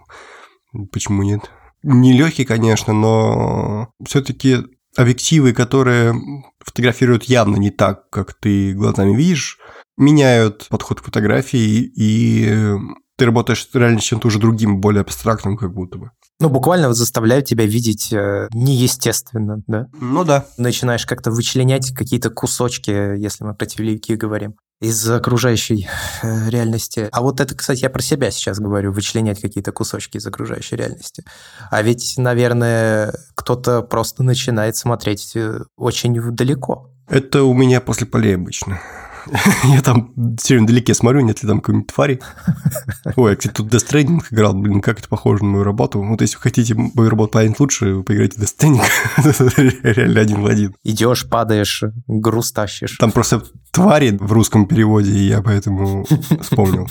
Почему 0.92 1.24
нет? 1.24 1.50
Не 1.84 2.14
легкий, 2.14 2.46
конечно, 2.46 2.94
но 2.94 3.92
все-таки 4.06 4.58
объективы, 4.96 5.54
которые 5.54 6.14
фотографируют 6.60 7.24
явно 7.24 7.58
не 7.58 7.72
так, 7.72 8.10
как 8.10 8.34
ты 8.34 8.74
глазами 8.74 9.16
видишь, 9.16 9.58
меняют 9.98 10.68
подход 10.70 11.02
к 11.02 11.06
фотографии, 11.06 11.92
и 11.96 12.78
ты 13.22 13.26
работаешь 13.28 13.70
реально 13.74 14.02
с 14.02 14.04
чем-то 14.04 14.30
уже 14.30 14.40
другим, 14.40 14.82
более 14.82 15.02
абстрактным 15.02 15.56
как 15.56 15.72
будто 15.72 16.00
бы. 16.00 16.10
Ну, 16.40 16.50
буквально 16.50 16.88
вот 16.88 16.98
заставляют 16.98 17.46
тебя 17.46 17.68
видеть 17.68 18.12
э, 18.12 18.48
неестественно, 18.52 19.62
да? 19.68 19.90
Ну 19.94 20.24
да. 20.24 20.48
Начинаешь 20.58 21.06
как-то 21.06 21.30
вычленять 21.30 21.94
какие-то 21.94 22.32
кусочки, 22.32 22.90
если 22.90 23.44
мы 23.44 23.54
про 23.54 23.68
телевики 23.68 24.16
говорим 24.16 24.56
из 24.80 25.08
окружающей 25.08 25.88
э, 26.24 26.50
реальности. 26.50 27.10
А 27.12 27.22
вот 27.22 27.40
это, 27.40 27.54
кстати, 27.54 27.82
я 27.84 27.92
про 27.92 28.02
себя 28.02 28.32
сейчас 28.32 28.58
говорю, 28.58 28.92
вычленять 28.92 29.40
какие-то 29.40 29.72
кусочки 29.72 30.18
из 30.18 30.26
окружающей 30.26 30.76
реальности. 30.76 31.24
А 31.70 31.84
ведь, 31.84 32.16
наверное, 32.18 33.14
кто-то 33.36 33.84
просто 33.84 34.24
начинает 34.24 34.78
смотреть 34.78 35.34
э, 35.36 35.60
очень 35.78 36.20
далеко. 36.32 36.90
Это 37.08 37.44
у 37.44 37.54
меня 37.54 37.82
после 37.82 38.08
полей 38.08 38.34
обычно. 38.34 38.82
Я 39.64 39.82
там 39.82 40.14
все 40.38 40.56
время 40.56 40.66
вдалеке 40.66 40.94
смотрю, 40.94 41.22
нет 41.22 41.42
ли 41.44 41.48
там 41.50 41.60
какой-нибудь 41.60 41.94
твари. 41.94 42.20
Ой, 43.16 43.32
я, 43.32 43.36
кстати, 43.36 43.54
тут 43.54 43.74
Death 43.74 43.88
Stranding 43.88 44.22
играл, 44.32 44.54
блин, 44.54 44.82
как 44.82 45.00
это 45.00 45.08
похоже 45.08 45.44
на 45.44 45.52
мою 45.52 45.64
работу. 45.64 46.02
Вот 46.02 46.22
если 46.22 46.36
вы 46.36 46.42
хотите 46.42 46.76
мою 46.76 47.10
работу 47.10 47.34
понять 47.34 47.60
лучше, 47.60 47.94
вы 47.94 48.04
поиграйте 48.04 48.40
в 48.40 48.44
Death 48.44 48.56
Stranding. 48.58 49.84
Реально 49.84 50.22
один 50.22 50.42
в 50.42 50.46
один. 50.46 50.76
Идешь, 50.84 51.28
падаешь, 51.30 51.84
груз 52.08 52.52
тащишь. 52.52 52.98
Там 52.98 53.12
просто 53.12 53.44
твари 53.72 54.18
в 54.20 54.32
русском 54.32 54.66
переводе, 54.68 55.12
и 55.12 55.28
я 55.28 55.42
поэтому 55.42 56.06
вспомнил. 56.42 56.88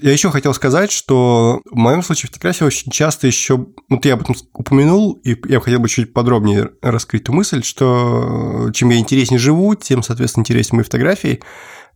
Я 0.00 0.12
еще 0.12 0.30
хотел 0.30 0.52
сказать, 0.52 0.90
что 0.90 1.62
в 1.70 1.76
моем 1.76 2.02
случае 2.02 2.28
фотография 2.28 2.64
очень 2.64 2.90
часто 2.90 3.26
еще... 3.26 3.66
Вот 3.88 4.04
я 4.04 4.14
об 4.14 4.22
этом 4.22 4.34
упомянул, 4.52 5.12
и 5.24 5.36
я 5.48 5.60
хотел 5.60 5.80
бы 5.80 5.88
чуть 5.88 6.12
подробнее 6.12 6.70
раскрыть 6.82 7.24
ту 7.24 7.32
мысль, 7.32 7.62
что 7.62 8.70
чем 8.74 8.90
я 8.90 8.98
интереснее 8.98 9.38
живу, 9.38 9.74
тем, 9.76 10.02
соответственно, 10.02 10.42
интереснее 10.42 10.78
мои 10.78 10.84
фотографии. 10.84 11.40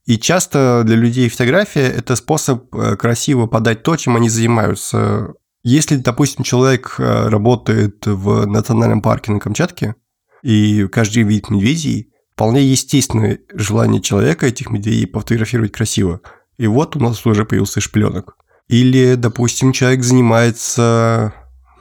И 0.07 0.19
часто 0.19 0.85
для 0.87 0.97
людей 0.97 1.29
фотография– 1.29 1.87
это 1.97 2.17
способ 2.17 2.75
э, 2.75 2.97
красиво 2.97 3.47
подать 3.47 3.83
то, 3.83 3.95
чем 3.97 4.17
они 4.17 4.31
занимаются. 4.31 5.35
Если, 5.65 5.97
допустим, 5.97 6.45
человек 6.45 6.95
э, 6.99 7.29
работает 7.29 8.07
в 8.07 8.47
национальном 8.47 9.03
парке 9.03 9.33
на 9.33 9.41
Камчатке, 9.41 9.97
и 10.43 10.87
каждый 10.87 11.15
день 11.15 11.29
видит 11.29 11.51
медведей, 11.51 12.13
вполне 12.39 12.63
естественное 12.63 13.41
желание 13.53 14.01
человека 14.01 14.47
этих 14.47 14.71
медведей 14.71 15.09
пофотографировать 15.09 15.73
красиво. 15.73 16.21
И 16.57 16.69
вот 16.69 16.95
у 16.95 17.01
нас 17.01 17.27
уже 17.27 17.45
появился 17.45 17.81
шпленок. 17.81 18.37
Или, 18.69 19.17
допустим, 19.17 19.73
человек 19.73 20.05
занимается, 20.05 21.35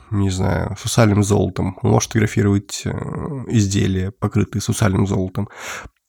не 0.09 0.31
знаю, 0.31 0.75
сусальным 0.81 1.23
золотом. 1.23 1.77
Он 1.83 1.91
может 1.91 2.07
фотографировать 2.07 2.81
э, 2.85 2.91
изделия, 3.49 4.09
покрытые 4.09 4.63
сусальным 4.63 5.05
золотом. 5.05 5.47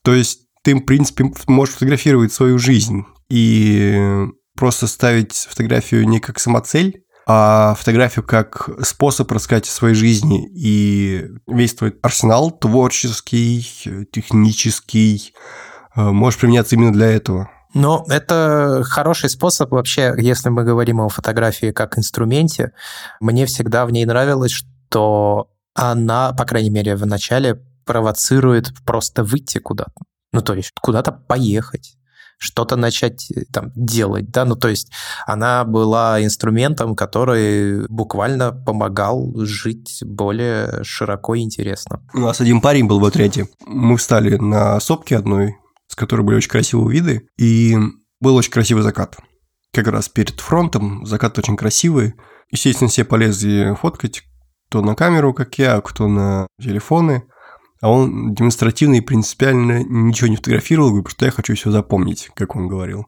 То 0.03 0.15
есть 0.15 0.49
ты, 0.63 0.75
в 0.75 0.81
принципе, 0.81 1.31
можешь 1.47 1.75
фотографировать 1.75 2.33
свою 2.33 2.59
жизнь 2.59 3.05
и 3.29 4.25
просто 4.57 4.87
ставить 4.87 5.35
фотографию 5.35 6.09
не 6.09 6.21
как 6.21 6.41
самоцель, 6.41 7.05
а 7.31 7.75
фотографию 7.75 8.25
как 8.25 8.71
способ 8.83 9.31
рассказать 9.31 9.69
о 9.69 9.71
своей 9.71 9.95
жизни. 9.95 10.49
И 10.55 11.27
весь 11.47 11.75
твой 11.75 11.95
арсенал 12.01 12.51
творческий, 12.51 13.61
технический 14.11 15.35
э, 15.95 16.01
может 16.01 16.41
применяться 16.41 16.75
именно 16.75 16.91
для 16.91 17.09
этого. 17.09 17.51
Но 17.75 18.07
это 18.09 18.83
хороший 18.83 19.29
способ 19.29 19.73
вообще, 19.73 20.15
если 20.17 20.49
мы 20.49 20.65
говорим 20.65 21.03
о 21.03 21.11
фотографии 21.11 21.71
как 21.71 21.99
инструменте. 21.99 22.73
Мне 23.21 23.45
всегда 23.45 23.85
в 23.85 23.91
ней 23.91 24.07
нравилось, 24.07 24.53
что 24.53 25.51
она, 25.75 26.33
по 26.33 26.47
крайней 26.47 26.71
мере, 26.71 26.97
в 26.97 27.05
начале 27.05 27.57
провоцирует 27.85 28.73
просто 28.87 29.23
выйти 29.23 29.59
куда-то. 29.59 29.93
Ну, 30.33 30.41
то 30.41 30.55
есть 30.55 30.73
куда-то 30.81 31.13
поехать, 31.13 31.98
что-то 32.39 32.77
начать 32.77 33.31
э, 33.31 33.45
там 33.53 33.73
делать, 33.75 34.31
да, 34.31 34.45
ну 34.45 34.57
то 34.57 34.69
есть 34.69 34.91
она 35.27 35.65
была 35.65 36.25
инструментом, 36.25 36.95
который 36.95 37.87
буквально 37.89 38.53
помогал 38.53 39.33
жить 39.45 40.03
более 40.05 40.83
широко 40.85 41.35
и 41.35 41.41
интересно. 41.41 42.03
У 42.15 42.21
нас 42.21 42.41
один 42.41 42.61
парень 42.61 42.87
был 42.87 43.01
в 43.01 43.05
отряде, 43.05 43.49
мы 43.67 43.97
встали 43.97 44.37
на 44.37 44.79
сопке 44.81 45.17
одной, 45.17 45.57
с 45.89 45.97
которой 45.97 46.23
были 46.23 46.37
очень 46.37 46.51
красивые 46.51 46.93
виды, 46.93 47.29
и 47.37 47.77
был 48.21 48.37
очень 48.37 48.53
красивый 48.53 48.83
закат. 48.83 49.17
Как 49.73 49.89
раз 49.89 50.09
перед 50.09 50.41
фронтом, 50.41 51.05
закат 51.05 51.39
очень 51.39 51.57
красивый, 51.57 52.15
естественно, 52.51 52.89
все 52.89 53.05
полезли 53.05 53.77
фоткать, 53.79 54.23
кто 54.69 54.81
на 54.83 54.95
камеру, 54.95 55.35
как 55.35 55.59
я, 55.59 55.81
кто 55.81 56.09
на 56.09 56.47
телефоны– 56.61 57.25
а 57.81 57.91
он 57.91 58.35
демонстративно 58.35 58.97
и 58.97 59.01
принципиально 59.01 59.85
ничего 59.85 60.29
не 60.29 60.37
фотографировал, 60.37 60.91
говорит, 60.91 61.11
что 61.11 61.25
я 61.25 61.31
хочу 61.31 61.55
все 61.55 61.71
запомнить, 61.71 62.31
как 62.35 62.57
он 62.57 62.69
говорил. 62.69 63.07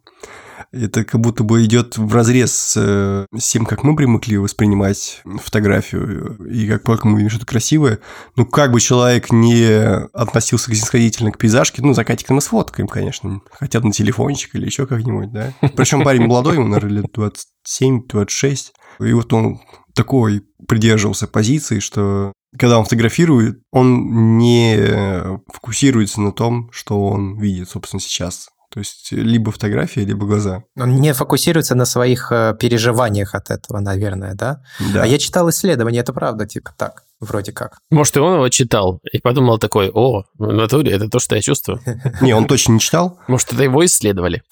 Это 0.72 1.04
как 1.04 1.20
будто 1.20 1.42
бы 1.42 1.64
идет 1.64 1.98
в 1.98 2.14
разрез 2.14 2.52
с, 2.52 2.76
э, 2.76 3.26
с 3.37 3.50
тем, 3.50 3.66
как 3.66 3.83
мы 3.83 3.96
привыкли 3.96 4.37
воспринимать 4.37 5.22
фотографию, 5.42 6.37
и 6.48 6.68
как 6.68 6.85
только 6.85 7.09
мы 7.09 7.16
видим 7.18 7.30
что-то 7.30 7.46
красивое, 7.46 7.98
ну, 8.37 8.46
как 8.46 8.70
бы 8.70 8.80
человек 8.80 9.33
не 9.33 9.66
относился 10.12 10.72
снисходительно 10.72 11.33
к 11.33 11.38
пейзажке, 11.38 11.83
ну, 11.83 11.92
закатика 11.92 12.35
мы 12.35 12.40
сфоткаем, 12.40 12.87
конечно, 12.87 13.40
хотя 13.50 13.80
бы 13.80 13.87
на 13.87 13.92
телефончик 13.92 14.54
или 14.54 14.66
еще 14.66 14.87
как-нибудь, 14.87 15.33
да. 15.33 15.52
Причем 15.74 16.04
парень 16.04 16.26
молодой, 16.26 16.54
ему, 16.54 16.68
наверное, 16.68 17.02
лет 17.02 17.06
27-26, 17.16 18.72
и 19.00 19.12
вот 19.12 19.33
он 19.33 19.61
такой 19.94 20.42
придерживался 20.68 21.26
позиции, 21.26 21.80
что 21.80 22.33
когда 22.58 22.78
он 22.78 22.84
фотографирует, 22.84 23.60
он 23.70 24.38
не 24.38 25.38
фокусируется 25.52 26.20
на 26.20 26.32
том, 26.32 26.70
что 26.72 27.06
он 27.06 27.38
видит, 27.38 27.68
собственно, 27.68 28.00
сейчас. 28.00 28.50
То 28.72 28.78
есть 28.78 29.10
либо 29.10 29.50
фотография, 29.50 30.04
либо 30.04 30.26
глаза. 30.26 30.62
Он 30.78 31.00
не 31.00 31.12
фокусируется 31.12 31.74
на 31.74 31.84
своих 31.84 32.30
э, 32.30 32.54
переживаниях 32.58 33.34
от 33.34 33.50
этого, 33.50 33.80
наверное, 33.80 34.34
да? 34.34 34.62
Да. 34.94 35.02
А 35.02 35.06
я 35.06 35.18
читал 35.18 35.50
исследование, 35.50 36.02
это 36.02 36.12
правда, 36.12 36.46
типа 36.46 36.72
так, 36.76 37.02
вроде 37.18 37.50
как. 37.50 37.78
Может, 37.90 38.16
и 38.16 38.20
он 38.20 38.34
его 38.34 38.48
читал 38.48 39.00
и 39.12 39.18
подумал 39.18 39.58
такой, 39.58 39.90
о, 39.92 40.22
в 40.38 40.52
натуре 40.52 40.92
это 40.92 41.08
то, 41.08 41.18
что 41.18 41.34
я 41.34 41.42
чувствую. 41.42 41.80
Не, 42.20 42.32
он 42.32 42.46
точно 42.46 42.74
не 42.74 42.80
читал. 42.80 43.18
Может, 43.26 43.52
это 43.52 43.64
его 43.64 43.84
исследовали. 43.84 44.44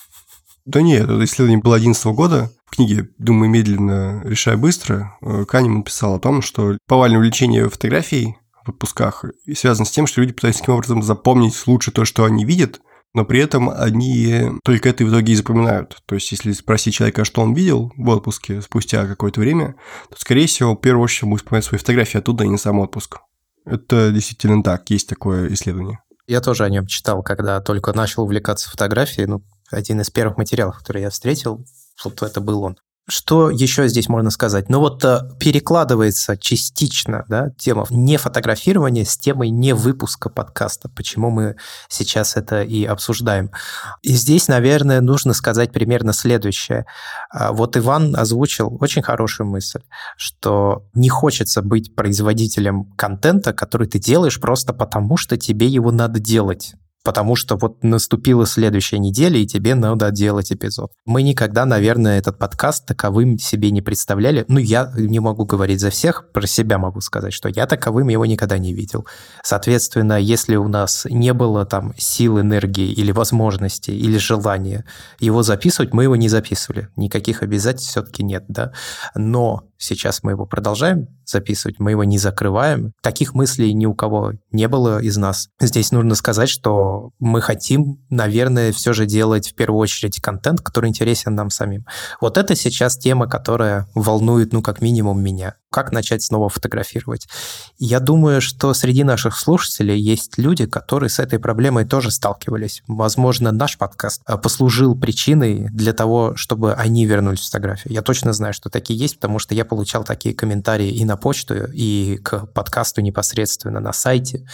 Да 0.64 0.82
нет, 0.82 1.04
это 1.04 1.24
исследование 1.24 1.62
было 1.62 1.76
2011 1.76 2.06
года. 2.16 2.50
В 2.70 2.76
книге 2.76 3.08
«Думай 3.18 3.48
медленно, 3.48 4.22
решай 4.24 4.56
быстро» 4.56 5.16
э, 5.22 5.44
Канеман 5.46 5.82
писал 5.82 6.14
о 6.14 6.20
том, 6.20 6.42
что 6.42 6.76
повальное 6.86 7.18
увлечение 7.18 7.68
фотографией 7.68 8.36
в 8.64 8.70
отпусках 8.70 9.24
связано 9.54 9.86
с 9.86 9.90
тем, 9.90 10.06
что 10.06 10.20
люди 10.20 10.34
пытаются 10.34 10.60
таким 10.60 10.74
образом 10.74 11.02
запомнить 11.02 11.66
лучше 11.66 11.90
то, 11.90 12.04
что 12.04 12.24
они 12.24 12.44
видят, 12.44 12.80
но 13.14 13.24
при 13.24 13.40
этом 13.40 13.70
они 13.70 14.52
только 14.64 14.90
это 14.90 15.04
в 15.04 15.08
итоге 15.08 15.32
и 15.32 15.36
запоминают. 15.36 15.96
То 16.06 16.14
есть, 16.14 16.30
если 16.30 16.52
спросить 16.52 16.94
человека, 16.94 17.24
что 17.24 17.40
он 17.40 17.54
видел 17.54 17.90
в 17.96 18.08
отпуске 18.10 18.60
спустя 18.60 19.06
какое-то 19.06 19.40
время, 19.40 19.76
то, 20.10 20.16
скорее 20.18 20.46
всего, 20.46 20.74
в 20.74 20.80
первую 20.80 21.04
очередь 21.04 21.28
будет 21.28 21.40
вспоминать 21.40 21.64
свои 21.64 21.78
фотографии 21.78 22.18
оттуда, 22.18 22.44
а 22.44 22.46
не 22.46 22.58
сам 22.58 22.78
отпуск. 22.80 23.18
Это 23.64 24.12
действительно 24.12 24.62
так, 24.62 24.88
есть 24.90 25.08
такое 25.08 25.52
исследование. 25.52 26.00
Я 26.26 26.42
тоже 26.42 26.64
о 26.64 26.68
нем 26.68 26.86
читал, 26.86 27.22
когда 27.22 27.60
только 27.60 27.94
начал 27.94 28.24
увлекаться 28.24 28.70
фотографией. 28.70 29.26
Ну, 29.26 29.42
один 29.70 30.00
из 30.00 30.10
первых 30.10 30.36
материалов, 30.36 30.78
который 30.78 31.02
я 31.02 31.10
встретил, 31.10 31.64
вот 32.04 32.22
это 32.22 32.40
был 32.40 32.62
он. 32.62 32.76
Что 33.10 33.48
еще 33.48 33.88
здесь 33.88 34.10
можно 34.10 34.28
сказать? 34.28 34.68
Ну 34.68 34.80
вот 34.80 35.02
э, 35.02 35.20
перекладывается 35.40 36.36
частично 36.36 37.24
да, 37.26 37.48
тема 37.56 37.86
не 37.88 38.18
фотографирования 38.18 39.06
с 39.06 39.16
темой 39.16 39.48
не 39.48 39.74
выпуска 39.74 40.28
подкаста. 40.28 40.90
Почему 40.90 41.30
мы 41.30 41.56
сейчас 41.88 42.36
это 42.36 42.62
и 42.62 42.84
обсуждаем? 42.84 43.50
И 44.02 44.12
здесь, 44.12 44.46
наверное, 44.48 45.00
нужно 45.00 45.32
сказать 45.32 45.72
примерно 45.72 46.12
следующее. 46.12 46.84
А, 47.30 47.52
вот 47.52 47.78
Иван 47.78 48.14
озвучил 48.14 48.76
очень 48.78 49.00
хорошую 49.00 49.46
мысль, 49.46 49.80
что 50.18 50.86
не 50.92 51.08
хочется 51.08 51.62
быть 51.62 51.94
производителем 51.94 52.92
контента, 52.92 53.54
который 53.54 53.86
ты 53.86 53.98
делаешь 53.98 54.38
просто 54.38 54.74
потому, 54.74 55.16
что 55.16 55.38
тебе 55.38 55.66
его 55.66 55.90
надо 55.92 56.20
делать 56.20 56.74
потому 57.08 57.36
что 57.36 57.56
вот 57.56 57.82
наступила 57.82 58.44
следующая 58.44 58.98
неделя, 58.98 59.38
и 59.38 59.46
тебе 59.46 59.74
надо 59.74 60.10
делать 60.10 60.52
эпизод. 60.52 60.92
Мы 61.06 61.22
никогда, 61.22 61.64
наверное, 61.64 62.18
этот 62.18 62.36
подкаст 62.36 62.84
таковым 62.84 63.38
себе 63.38 63.70
не 63.70 63.80
представляли. 63.80 64.44
Ну, 64.46 64.58
я 64.58 64.92
не 64.94 65.18
могу 65.18 65.46
говорить 65.46 65.80
за 65.80 65.88
всех, 65.88 66.30
про 66.32 66.46
себя 66.46 66.76
могу 66.76 67.00
сказать, 67.00 67.32
что 67.32 67.48
я 67.48 67.66
таковым 67.66 68.08
его 68.08 68.26
никогда 68.26 68.58
не 68.58 68.74
видел. 68.74 69.06
Соответственно, 69.42 70.20
если 70.20 70.56
у 70.56 70.68
нас 70.68 71.06
не 71.08 71.32
было 71.32 71.64
там 71.64 71.94
сил, 71.96 72.40
энергии 72.40 72.92
или 72.92 73.10
возможности, 73.10 73.90
или 73.90 74.18
желания 74.18 74.84
его 75.18 75.42
записывать, 75.42 75.94
мы 75.94 76.02
его 76.02 76.16
не 76.16 76.28
записывали. 76.28 76.88
Никаких 76.96 77.42
обязательств 77.42 77.92
все-таки 77.92 78.22
нет, 78.22 78.44
да. 78.48 78.72
Но 79.14 79.67
сейчас 79.78 80.22
мы 80.22 80.32
его 80.32 80.46
продолжаем 80.46 81.08
записывать, 81.24 81.78
мы 81.78 81.92
его 81.92 82.04
не 82.04 82.18
закрываем. 82.18 82.92
Таких 83.02 83.34
мыслей 83.34 83.72
ни 83.74 83.86
у 83.86 83.94
кого 83.94 84.32
не 84.50 84.66
было 84.68 85.00
из 85.00 85.16
нас. 85.16 85.48
Здесь 85.60 85.92
нужно 85.92 86.14
сказать, 86.14 86.48
что 86.48 87.10
мы 87.18 87.40
хотим, 87.40 88.00
наверное, 88.10 88.72
все 88.72 88.92
же 88.92 89.06
делать 89.06 89.50
в 89.50 89.54
первую 89.54 89.80
очередь 89.80 90.20
контент, 90.20 90.60
который 90.60 90.88
интересен 90.88 91.34
нам 91.34 91.50
самим. 91.50 91.86
Вот 92.20 92.38
это 92.38 92.56
сейчас 92.56 92.96
тема, 92.96 93.28
которая 93.28 93.88
волнует, 93.94 94.52
ну, 94.52 94.62
как 94.62 94.80
минимум, 94.80 95.22
меня. 95.22 95.54
Как 95.70 95.92
начать 95.92 96.22
снова 96.22 96.48
фотографировать? 96.48 97.28
Я 97.78 98.00
думаю, 98.00 98.40
что 98.40 98.72
среди 98.72 99.04
наших 99.04 99.36
слушателей 99.36 100.00
есть 100.00 100.38
люди, 100.38 100.64
которые 100.64 101.10
с 101.10 101.18
этой 101.18 101.38
проблемой 101.38 101.84
тоже 101.84 102.10
сталкивались. 102.10 102.82
Возможно, 102.88 103.52
наш 103.52 103.76
подкаст 103.76 104.22
э, 104.26 104.38
послужил 104.38 104.98
причиной 104.98 105.68
для 105.70 105.92
того, 105.92 106.34
чтобы 106.36 106.72
они 106.72 107.04
вернулись 107.04 107.40
в 107.40 107.46
фотографию. 107.46 107.92
Я 107.92 108.00
точно 108.00 108.32
знаю, 108.32 108.54
что 108.54 108.70
такие 108.70 108.98
есть, 108.98 109.16
потому 109.16 109.38
что 109.38 109.54
я 109.54 109.66
получал 109.68 110.04
такие 110.04 110.34
комментарии 110.34 110.88
и 110.88 111.04
на 111.04 111.16
почту, 111.16 111.66
и 111.72 112.18
к 112.24 112.46
подкасту 112.46 113.00
непосредственно 113.00 113.80
на 113.80 113.92
сайте. 113.92 114.46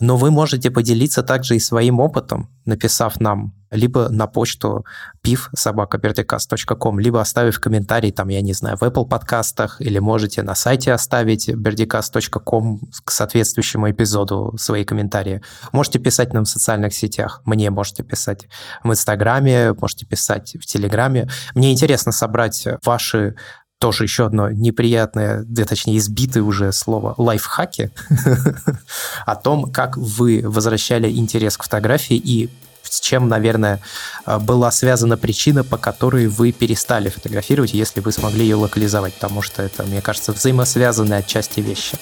Но 0.00 0.16
вы 0.16 0.30
можете 0.30 0.70
поделиться 0.70 1.22
также 1.22 1.56
и 1.56 1.60
своим 1.60 1.98
опытом, 1.98 2.48
написав 2.64 3.18
нам 3.20 3.54
либо 3.70 4.08
на 4.08 4.26
почту 4.26 4.86
pif.sobakaberдикаст.com, 5.26 7.00
либо 7.00 7.20
оставив 7.20 7.60
комментарий, 7.60 8.12
там, 8.12 8.28
я 8.28 8.40
не 8.40 8.52
знаю, 8.52 8.76
в 8.76 8.82
Apple 8.82 9.06
подкастах, 9.06 9.80
или 9.80 9.98
можете 9.98 10.42
на 10.42 10.54
сайте 10.54 10.92
оставить 10.92 11.48
berdicast.com 11.48 12.80
к 13.04 13.10
соответствующему 13.10 13.90
эпизоду 13.90 14.54
свои 14.56 14.84
комментарии. 14.84 15.42
Можете 15.72 15.98
писать 15.98 16.32
нам 16.32 16.44
в 16.44 16.48
социальных 16.48 16.94
сетях, 16.94 17.42
мне 17.44 17.70
можете 17.70 18.04
писать 18.04 18.48
в 18.84 18.90
Инстаграме, 18.90 19.74
можете 19.74 20.06
писать 20.06 20.56
в 20.60 20.64
Телеграме. 20.64 21.28
Мне 21.54 21.72
интересно 21.72 22.12
собрать 22.12 22.66
ваши 22.84 23.34
тоже 23.78 24.04
еще 24.04 24.26
одно 24.26 24.50
неприятное, 24.50 25.44
да, 25.46 25.64
точнее, 25.64 25.98
избитое 25.98 26.42
уже 26.42 26.72
слово 26.72 27.14
лайфхаки 27.16 27.90
о 29.26 29.36
том, 29.36 29.70
как 29.70 29.96
вы 29.96 30.42
возвращали 30.44 31.10
интерес 31.10 31.56
к 31.56 31.62
фотографии 31.62 32.16
и 32.16 32.50
с 32.82 33.00
чем, 33.00 33.28
наверное, 33.28 33.80
была 34.40 34.70
связана 34.70 35.18
причина, 35.18 35.62
по 35.62 35.76
которой 35.76 36.26
вы 36.26 36.52
перестали 36.52 37.10
фотографировать, 37.10 37.74
если 37.74 38.00
вы 38.00 38.12
смогли 38.12 38.42
ее 38.42 38.56
локализовать, 38.56 39.14
потому 39.14 39.42
что 39.42 39.62
это, 39.62 39.84
мне 39.84 40.00
кажется, 40.00 40.32
взаимосвязанные 40.32 41.18
отчасти 41.18 41.60
вещи. 41.60 41.98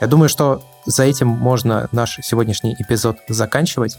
Я 0.00 0.06
думаю, 0.06 0.28
что 0.28 0.62
за 0.88 1.04
этим 1.04 1.28
можно 1.28 1.88
наш 1.92 2.18
сегодняшний 2.22 2.74
эпизод 2.78 3.18
заканчивать. 3.28 3.98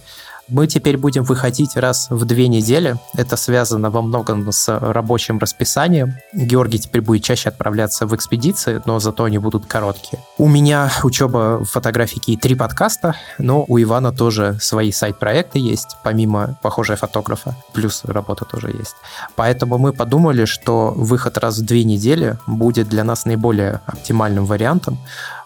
Мы 0.49 0.65
теперь 0.65 0.97
будем 0.97 1.23
выходить 1.23 1.77
раз 1.77 2.07
в 2.09 2.25
две 2.25 2.47
недели. 2.47 2.97
Это 3.15 3.37
связано 3.37 3.91
во 3.91 4.01
многом 4.01 4.51
с 4.51 4.67
рабочим 4.79 5.37
расписанием. 5.37 6.15
Георгий 6.33 6.79
теперь 6.79 7.01
будет 7.01 7.23
чаще 7.23 7.49
отправляться 7.49 8.07
в 8.07 8.15
экспедиции, 8.15 8.81
но 8.85 8.99
зато 8.99 9.25
они 9.25 9.37
будут 9.37 9.67
короткие. 9.67 10.19
У 10.39 10.47
меня 10.47 10.91
учеба 11.03 11.59
в 11.59 11.65
фотографике 11.65 12.31
и 12.31 12.37
три 12.37 12.55
подкаста, 12.55 13.15
но 13.37 13.63
у 13.67 13.79
Ивана 13.79 14.11
тоже 14.11 14.57
свои 14.59 14.91
сайт-проекты 14.91 15.59
есть, 15.59 15.97
помимо 16.03 16.57
похожего 16.63 16.97
фотографа, 16.97 17.55
плюс 17.73 18.03
работа 18.05 18.45
тоже 18.45 18.71
есть. 18.75 18.95
Поэтому 19.35 19.77
мы 19.77 19.93
подумали, 19.93 20.45
что 20.45 20.93
выход 20.95 21.37
раз 21.37 21.59
в 21.59 21.65
две 21.65 21.83
недели 21.83 22.37
будет 22.47 22.89
для 22.89 23.03
нас 23.03 23.25
наиболее 23.25 23.81
оптимальным 23.85 24.45
вариантом, 24.45 24.97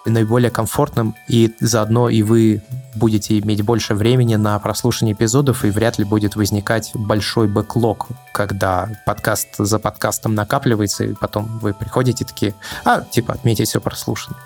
наиболее 0.06 0.52
комфортным, 0.52 1.16
и 1.28 1.54
заодно 1.60 2.10
и 2.10 2.24
вы 2.24 2.62
будете 2.96 3.40
иметь 3.40 3.64
больше 3.64 3.96
времени 3.96 4.36
на 4.36 4.58
прослушивание 4.60 4.93
эпизодов, 5.02 5.66
и 5.66 5.70
вряд 5.70 5.98
ли 5.98 6.06
будет 6.06 6.36
возникать 6.36 6.92
большой 6.94 7.48
бэклог, 7.48 8.08
когда 8.32 8.90
подкаст 9.06 9.56
за 9.58 9.80
подкастом 9.80 10.36
накапливается, 10.36 11.04
и 11.06 11.14
потом 11.14 11.60
вы 11.60 11.74
приходите 11.74 12.26
такие, 12.26 12.54
а, 12.86 13.02
типа, 13.02 13.34
отметить 13.34 13.68
все 13.70 13.82
прослушано. 13.82 14.38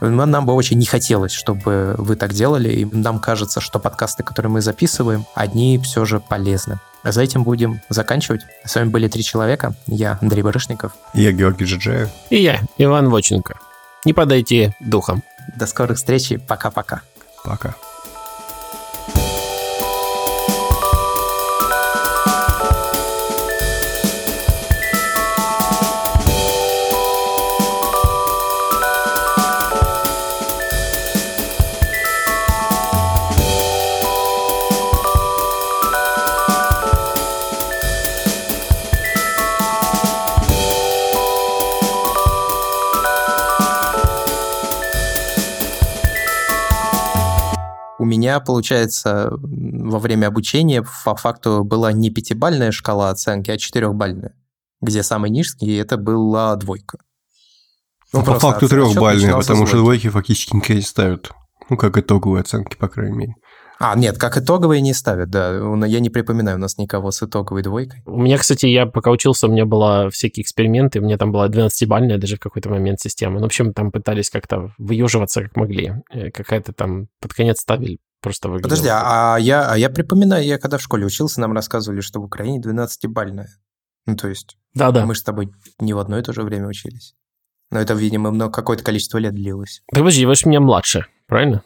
Нам 0.00 0.44
бы 0.46 0.52
очень 0.52 0.78
не 0.78 0.86
хотелось, 0.86 1.32
чтобы 1.32 1.94
вы 1.98 2.16
так 2.16 2.32
делали, 2.32 2.70
и 2.70 2.84
нам 2.84 3.18
кажется, 3.18 3.60
что 3.60 3.78
подкасты, 3.78 4.22
которые 4.22 4.50
мы 4.50 4.60
записываем, 4.60 5.24
одни 5.34 5.78
все 5.78 6.04
же 6.04 6.20
полезны. 6.20 6.78
За 7.04 7.22
этим 7.22 7.44
будем 7.44 7.80
заканчивать. 7.88 8.42
С 8.64 8.74
вами 8.74 8.88
были 8.88 9.08
три 9.08 9.22
человека. 9.22 9.74
Я 9.86 10.18
Андрей 10.22 10.42
Барышников. 10.42 10.92
Я 11.12 11.32
Георгий 11.32 11.66
Джиджаев. 11.66 12.08
И 12.30 12.42
я, 12.42 12.60
Иван 12.78 13.10
Воченко. 13.10 13.58
Не 14.04 14.14
подайте 14.14 14.74
духом. 14.80 15.22
До 15.56 15.66
скорых 15.66 15.98
встреч. 15.98 16.32
Пока-пока. 16.48 17.02
Пока. 17.44 17.68
-пока. 17.68 17.74
Пока. 17.74 17.83
Меня, 48.24 48.40
получается, 48.40 49.30
во 49.32 49.98
время 49.98 50.28
обучения 50.28 50.84
по 51.04 51.14
факту 51.14 51.62
была 51.62 51.92
не 51.92 52.10
пятибальная 52.10 52.72
шкала 52.72 53.10
оценки, 53.10 53.50
а 53.50 53.58
четырехбальная, 53.58 54.34
где 54.80 55.02
самый 55.02 55.30
низкий 55.30 55.76
это 55.76 55.98
была 55.98 56.56
двойка. 56.56 56.98
Ну, 58.12 58.22
по 58.22 58.38
факту 58.38 58.68
трехбальная, 58.68 59.36
потому 59.36 59.66
что 59.66 59.76
двойки 59.76 60.08
фактически 60.08 60.56
никогда 60.56 60.74
не 60.74 60.82
ставят. 60.82 61.32
Ну, 61.68 61.76
как 61.76 61.98
итоговые 61.98 62.40
оценки, 62.40 62.76
по 62.76 62.88
крайней 62.88 63.16
мере. 63.16 63.34
А, 63.78 63.96
нет, 63.96 64.18
как 64.18 64.38
итоговые 64.38 64.80
не 64.80 64.94
ставят, 64.94 65.30
да. 65.30 65.52
Я 65.86 66.00
не 66.00 66.10
припоминаю 66.10 66.56
у 66.56 66.60
нас 66.60 66.78
никого 66.78 67.10
с 67.10 67.22
итоговой 67.22 67.62
двойкой. 67.62 68.02
У 68.06 68.20
меня, 68.20 68.38
кстати, 68.38 68.66
я 68.66 68.86
пока 68.86 69.10
учился, 69.10 69.46
у 69.46 69.50
меня 69.50 69.66
было 69.66 70.10
всякие 70.10 70.42
эксперименты, 70.42 71.00
у 71.00 71.02
меня 71.02 71.18
там 71.18 71.32
была 71.32 71.48
12-бальная 71.48 72.18
даже 72.18 72.36
в 72.36 72.40
какой-то 72.40 72.70
момент 72.70 73.00
система. 73.00 73.36
Ну, 73.36 73.42
в 73.42 73.46
общем, 73.46 73.72
там 73.72 73.90
пытались 73.90 74.30
как-то 74.30 74.70
выеживаться 74.78 75.42
как 75.42 75.56
могли. 75.56 75.94
Э, 76.10 76.30
какая-то 76.30 76.72
там 76.72 77.08
под 77.20 77.34
конец 77.34 77.60
ставили 77.60 77.98
просто 78.24 78.48
выглядело. 78.48 78.70
Подожди, 78.70 78.88
а 78.90 79.36
я, 79.38 79.70
а 79.70 79.76
я 79.76 79.90
припоминаю, 79.90 80.44
я 80.44 80.58
когда 80.58 80.78
в 80.78 80.82
школе 80.82 81.04
учился, 81.04 81.40
нам 81.40 81.52
рассказывали, 81.52 82.00
что 82.00 82.20
в 82.20 82.24
Украине 82.24 82.58
12-бальная. 82.58 83.48
Ну, 84.06 84.16
то 84.16 84.28
есть... 84.28 84.56
Да-да. 84.74 85.04
Мы 85.04 85.14
же 85.14 85.20
с 85.20 85.22
тобой 85.22 85.52
не 85.78 85.92
в 85.92 85.98
одно 85.98 86.18
и 86.18 86.22
то 86.22 86.32
же 86.32 86.42
время 86.42 86.66
учились. 86.66 87.14
Но 87.70 87.78
это, 87.78 87.92
видимо, 87.94 88.30
много, 88.30 88.52
какое-то 88.52 88.82
количество 88.82 89.18
лет 89.18 89.34
длилось. 89.34 89.82
Так 89.92 90.00
подожди, 90.00 90.26
вы 90.26 90.34
же 90.34 90.48
меня 90.48 90.60
младше, 90.60 91.06
правильно? 91.26 91.62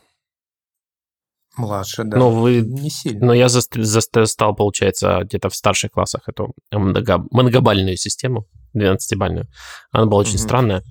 Младше, 1.57 2.05
да. 2.05 2.17
Но 2.17 2.31
вы... 2.31 2.61
Не 2.61 2.91
сильно. 2.91 3.27
Но 3.27 3.35
я 3.35 3.49
застал, 3.49 4.55
получается, 4.55 5.21
где-то 5.23 5.49
в 5.49 5.55
старших 5.55 5.93
классах 5.93 6.23
эту 6.27 6.55
много... 6.73 7.25
многобальную 7.31 7.97
систему, 7.97 8.47
12-бальную. 8.77 9.47
Она 9.93 10.07
была 10.07 10.21
очень 10.21 10.35
mm-hmm. 10.35 10.39
странная. 10.39 10.83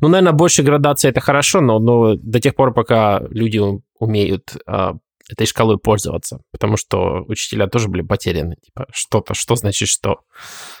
Ну, 0.00 0.08
наверное, 0.08 0.32
больше 0.32 0.62
градации 0.62 1.08
это 1.08 1.20
хорошо, 1.20 1.60
но, 1.60 1.78
но 1.80 2.14
до 2.14 2.40
тех 2.40 2.54
пор, 2.54 2.72
пока 2.72 3.20
люди 3.30 3.60
умеют 3.98 4.56
а, 4.66 4.94
этой 5.28 5.46
шкалой 5.46 5.78
пользоваться. 5.78 6.40
Потому 6.52 6.76
что 6.76 7.24
учителя 7.26 7.66
тоже 7.66 7.88
были 7.88 8.02
потеряны. 8.02 8.56
Типа, 8.64 8.86
что-то, 8.92 9.34
что 9.34 9.56
значит 9.56 9.88
что? 9.88 10.20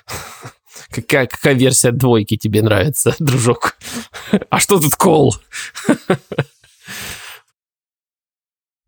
Какая, 0.90 1.26
какая 1.26 1.54
версия 1.54 1.90
двойки 1.90 2.36
тебе 2.36 2.60
нравится, 2.62 3.14
дружок? 3.18 3.78
А 4.50 4.60
что 4.60 4.78
тут 4.78 4.94
кол? 4.94 5.34